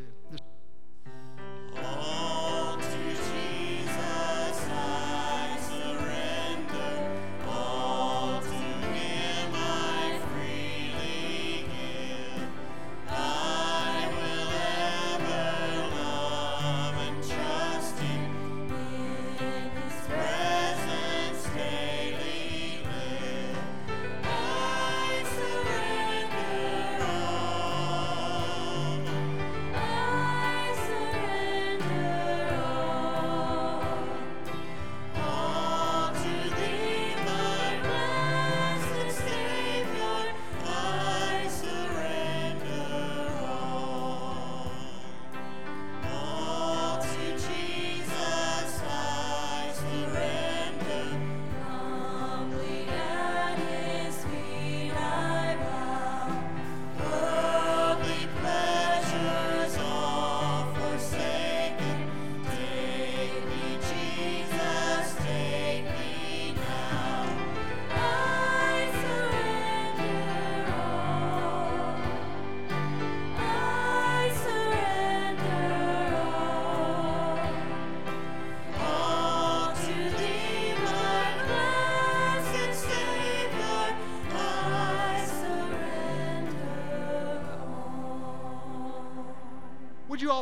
[1.77, 2.77] All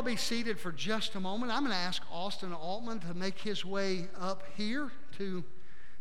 [0.00, 1.52] all be seated for just a moment?
[1.52, 5.44] I'm going to ask Austin Altman to make his way up here to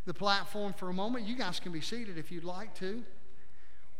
[0.05, 1.27] the platform for a moment.
[1.27, 3.03] You guys can be seated if you'd like to.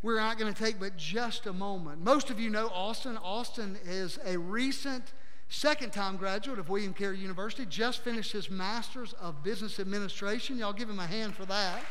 [0.02, 2.02] We're not going to take but just a moment.
[2.02, 3.18] Most of you know Austin.
[3.18, 5.12] Austin is a recent
[5.50, 10.58] second time graduate of William Carey University, just finished his Master's of Business Administration.
[10.58, 11.84] Y'all give him a hand for that.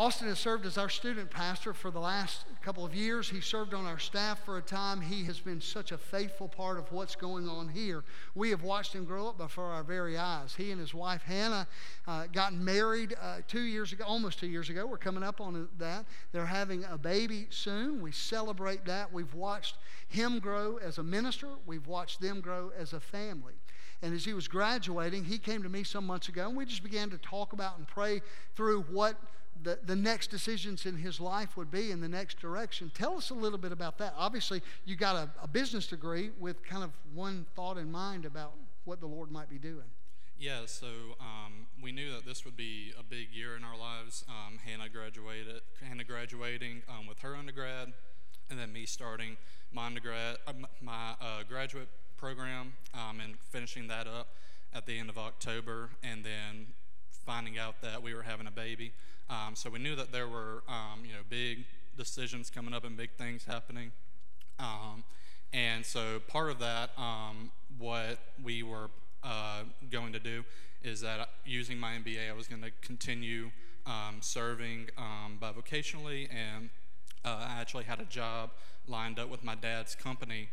[0.00, 3.28] Austin has served as our student pastor for the last couple of years.
[3.28, 4.98] He served on our staff for a time.
[4.98, 8.02] He has been such a faithful part of what's going on here.
[8.34, 10.54] We have watched him grow up before our very eyes.
[10.54, 11.68] He and his wife Hannah
[12.06, 14.86] uh, got married uh, two years ago, almost two years ago.
[14.86, 16.06] We're coming up on that.
[16.32, 18.00] They're having a baby soon.
[18.00, 19.12] We celebrate that.
[19.12, 19.76] We've watched
[20.08, 23.52] him grow as a minister, we've watched them grow as a family.
[24.00, 26.82] And as he was graduating, he came to me some months ago, and we just
[26.82, 28.22] began to talk about and pray
[28.54, 29.18] through what
[29.62, 32.90] the, the next decisions in his life would be in the next direction.
[32.94, 34.14] Tell us a little bit about that.
[34.16, 38.52] Obviously, you got a, a business degree with kind of one thought in mind about
[38.84, 39.84] what the Lord might be doing.
[40.38, 40.86] Yeah, so
[41.20, 44.24] um, we knew that this would be a big year in our lives.
[44.26, 47.92] Um, Hannah graduated, Hannah graduating um, with her undergrad,
[48.48, 49.36] and then me starting
[49.70, 54.28] my undergrad, uh, my uh, graduate program, um, and finishing that up
[54.72, 56.68] at the end of October, and then
[57.26, 58.92] finding out that we were having a baby.
[59.30, 61.64] Um, so we knew that there were, um, you know, big
[61.96, 63.92] decisions coming up and big things happening.
[64.58, 65.04] Um,
[65.52, 68.90] and so part of that, um, what we were
[69.22, 70.44] uh, going to do
[70.82, 73.50] is that using my MBA, I was going to continue
[73.86, 76.70] um, serving um, bivocationally, and
[77.24, 78.50] uh, I actually had a job
[78.88, 80.48] lined up with my dad's company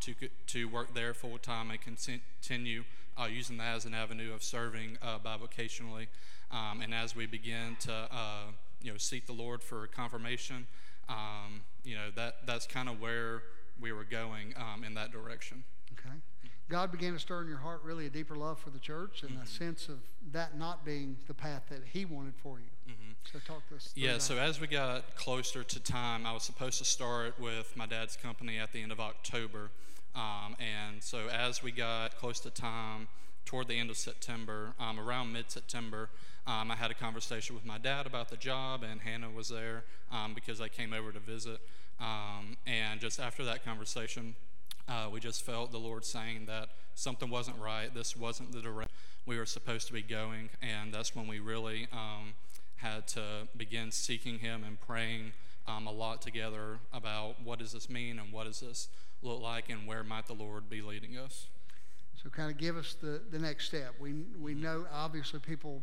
[0.00, 0.14] to
[0.46, 2.84] to work there full time and continue
[3.20, 6.08] uh, using that as an avenue of serving uh, bivocationally.
[6.52, 8.44] Um, and as we begin to uh,
[8.82, 10.66] you know seek the Lord for confirmation,
[11.08, 13.42] um, you know that that's kind of where
[13.80, 15.64] we were going um, in that direction.
[15.98, 16.14] Okay.
[16.68, 19.36] God began to stir in your heart really a deeper love for the church and
[19.42, 19.98] a sense of
[20.32, 22.66] that not being the path that He wanted for you.
[23.30, 23.92] So talk to us.
[23.94, 24.22] Yeah, that.
[24.22, 28.16] so as we got closer to time, I was supposed to start with my dad's
[28.16, 29.70] company at the end of October.
[30.14, 33.08] Um, and so as we got close to time,
[33.44, 36.10] toward the end of September, um, around mid September,
[36.46, 39.84] um, I had a conversation with my dad about the job, and Hannah was there
[40.10, 41.60] um, because I came over to visit.
[42.00, 44.34] Um, and just after that conversation,
[44.88, 47.94] uh, we just felt the Lord saying that something wasn't right.
[47.94, 48.92] This wasn't the direction
[49.26, 50.50] we were supposed to be going.
[50.60, 52.34] And that's when we really um,
[52.76, 55.32] had to begin seeking Him and praying
[55.66, 58.88] um, a lot together about what does this mean and what does this
[59.22, 61.46] look like and where might the Lord be leading us.
[62.22, 63.94] So, kind of give us the, the next step.
[64.00, 65.82] We, we know, obviously, people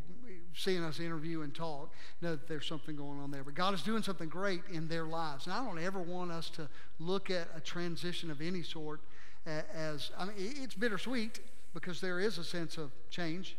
[0.55, 1.91] seeing us interview and talk
[2.21, 3.43] know that there's something going on there.
[3.43, 5.45] But God is doing something great in their lives.
[5.45, 9.01] And I don't ever want us to look at a transition of any sort
[9.45, 11.39] as, I mean, it's bittersweet
[11.73, 13.55] because there is a sense of change.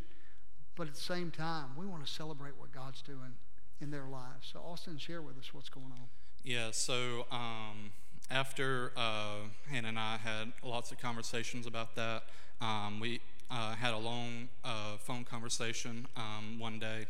[0.75, 3.33] But at the same time, we want to celebrate what God's doing
[3.81, 4.49] in their lives.
[4.53, 6.07] So, Austin, share with us what's going on.
[6.43, 7.91] Yeah, so um,
[8.29, 12.23] after uh, Hannah and I had lots of conversations about that,
[12.61, 13.19] um, we
[13.49, 17.05] uh, had a long uh, phone conversation um, one day.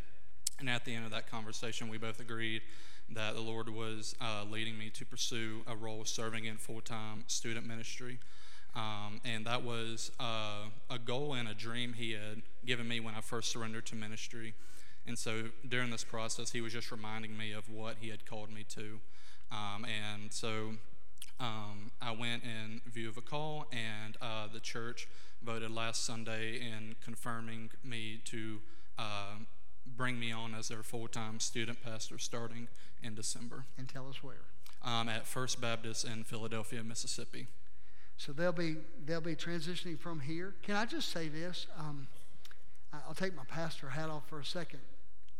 [0.59, 2.61] And at the end of that conversation, we both agreed
[3.13, 7.25] that the Lord was uh, leading me to pursue a role serving in full time
[7.27, 8.19] student ministry.
[8.73, 13.15] Um, and that was uh, a goal and a dream He had given me when
[13.15, 14.53] I first surrendered to ministry.
[15.05, 18.53] And so during this process, He was just reminding me of what He had called
[18.53, 18.99] me to.
[19.51, 20.75] Um, and so
[21.39, 25.07] um, I went in view of a call, and uh, the church
[25.43, 28.59] voted last Sunday in confirming me to
[28.99, 29.35] uh,
[29.85, 32.67] bring me on as their full time student pastor starting
[33.03, 34.41] in December And tell us where.
[34.83, 37.47] um, at First Baptist in Philadelphia, Mississippi.
[38.17, 40.53] So they'll be they'll be transitioning from here.
[40.61, 41.65] Can I just say this?
[41.79, 42.07] Um,
[42.93, 44.81] I'll take my pastor hat off for a second.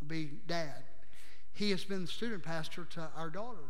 [0.02, 0.84] I'll be dad.
[1.54, 3.68] He has been the student pastor to our daughter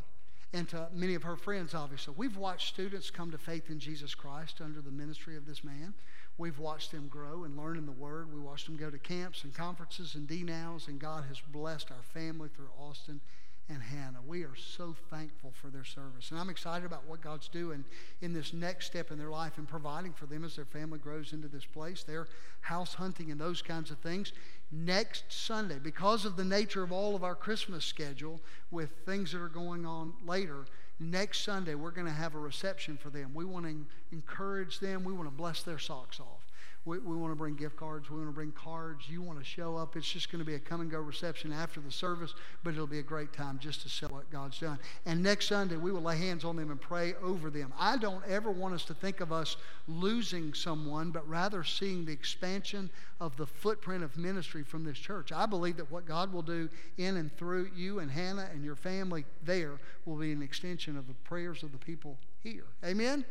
[0.54, 1.74] and to many of her friends.
[1.74, 5.64] Obviously, we've watched students come to faith in Jesus Christ under the ministry of this
[5.64, 5.94] man.
[6.38, 8.34] We've watched them grow and learn in the Word.
[8.34, 12.04] We watched them go to camps and conferences and D-nows, and God has blessed our
[12.14, 13.22] family through Austin
[13.70, 14.20] and Hannah.
[14.28, 16.32] We are so thankful for their service.
[16.32, 17.86] And I'm excited about what God's doing
[18.22, 21.32] in this next step in their life and providing for them as their family grows
[21.32, 22.04] into this place.
[22.04, 22.28] They're
[22.62, 24.34] house hunting and those kinds of things.
[24.72, 28.42] Next Sunday, because of the nature of all of our Christmas schedule
[28.72, 30.66] with things that are going on later,
[31.02, 33.32] next Sunday we're going to have a reception for them.
[33.34, 36.41] We want to encourage them, we want to bless their socks off.
[36.84, 38.10] We, we want to bring gift cards.
[38.10, 39.08] We want to bring cards.
[39.08, 39.96] You want to show up.
[39.96, 42.34] It's just going to be a come and go reception after the service,
[42.64, 44.80] but it'll be a great time just to see what God's done.
[45.06, 47.72] And next Sunday, we will lay hands on them and pray over them.
[47.80, 52.14] I don't ever want us to think of us losing someone, but rather seeing the
[52.14, 52.90] expansion
[53.20, 55.32] of the footprint of ministry from this church.
[55.32, 56.68] I believe that what God will do
[56.98, 61.08] in and through you and Hannah and your family there will be an extension of
[61.08, 62.66] the prayers of the people here.
[62.84, 63.24] Amen?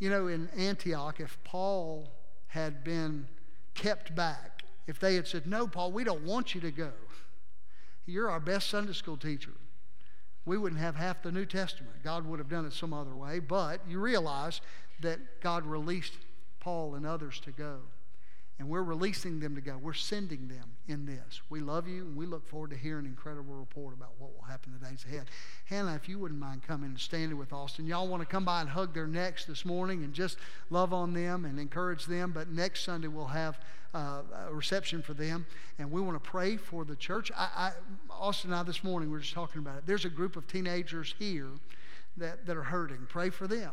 [0.00, 2.08] You know, in Antioch, if Paul
[2.48, 3.28] had been
[3.74, 6.90] kept back, if they had said, No, Paul, we don't want you to go,
[8.06, 9.52] you're our best Sunday school teacher,
[10.44, 12.02] we wouldn't have half the New Testament.
[12.02, 14.62] God would have done it some other way, but you realize
[15.00, 16.14] that God released
[16.60, 17.80] Paul and others to go.
[18.60, 19.78] And we're releasing them to go.
[19.78, 21.40] We're sending them in this.
[21.48, 24.44] We love you, and we look forward to hearing an incredible report about what will
[24.44, 25.28] happen the days ahead.
[25.64, 28.60] Hannah, if you wouldn't mind coming and standing with Austin, y'all want to come by
[28.60, 30.36] and hug their necks this morning and just
[30.68, 32.32] love on them and encourage them.
[32.32, 33.58] But next Sunday, we'll have
[33.94, 34.20] uh,
[34.50, 35.46] a reception for them,
[35.78, 37.32] and we want to pray for the church.
[37.34, 37.72] I, I,
[38.10, 39.86] Austin and I this morning, we were just talking about it.
[39.86, 41.48] There's a group of teenagers here
[42.18, 43.06] that, that are hurting.
[43.08, 43.72] Pray for them.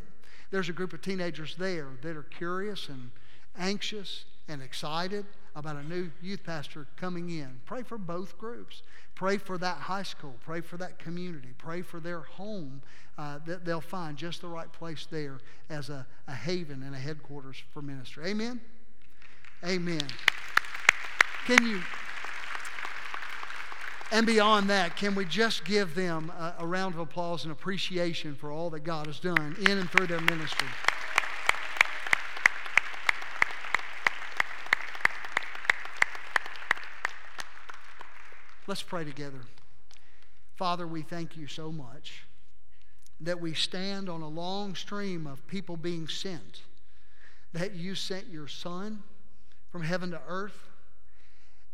[0.49, 3.11] There's a group of teenagers there that are curious and
[3.57, 5.25] anxious and excited
[5.55, 7.59] about a new youth pastor coming in.
[7.65, 8.83] Pray for both groups.
[9.15, 10.35] Pray for that high school.
[10.45, 11.49] Pray for that community.
[11.57, 12.81] Pray for their home
[13.17, 16.99] uh, that they'll find just the right place there as a, a haven and a
[16.99, 18.27] headquarters for ministry.
[18.27, 18.61] Amen?
[19.65, 20.07] Amen.
[21.47, 21.81] Can you,
[24.11, 28.35] and beyond that, can we just give them a, a round of applause and appreciation
[28.35, 30.67] for all that God has done in and through their ministry?
[38.67, 39.39] Let's pray together.
[40.57, 42.25] Father, we thank you so much
[43.21, 46.63] that we stand on a long stream of people being sent,
[47.53, 49.03] that you sent your Son
[49.71, 50.67] from heaven to earth.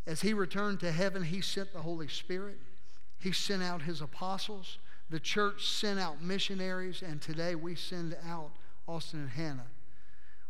[0.05, 2.59] As he returned to heaven, he sent the Holy Spirit.
[3.17, 4.77] He sent out his apostles.
[5.09, 8.51] The church sent out missionaries, and today we send out
[8.87, 9.65] Austin and Hannah.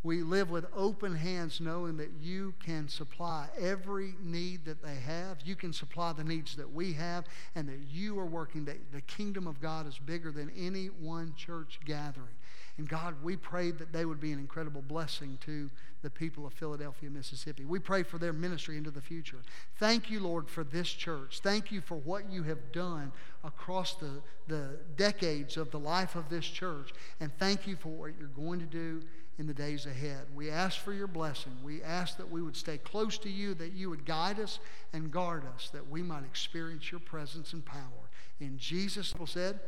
[0.03, 5.37] We live with open hands, knowing that you can supply every need that they have.
[5.45, 7.23] You can supply the needs that we have,
[7.55, 11.33] and that you are working, that the kingdom of God is bigger than any one
[11.37, 12.35] church gathering.
[12.77, 15.69] And God, we pray that they would be an incredible blessing to
[16.01, 17.65] the people of Philadelphia, Mississippi.
[17.65, 19.37] We pray for their ministry into the future.
[19.77, 21.39] Thank you, Lord, for this church.
[21.41, 23.11] Thank you for what you have done
[23.43, 26.93] across the, the decades of the life of this church.
[27.19, 29.01] And thank you for what you're going to do
[29.37, 30.25] in the days ahead.
[30.35, 31.53] We ask for your blessing.
[31.63, 34.59] We ask that we would stay close to you, that you would guide us
[34.93, 38.09] and guard us, that we might experience your presence and power.
[38.39, 39.59] In Jesus' name said,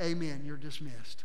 [0.00, 0.42] Amen.
[0.44, 1.24] You're dismissed.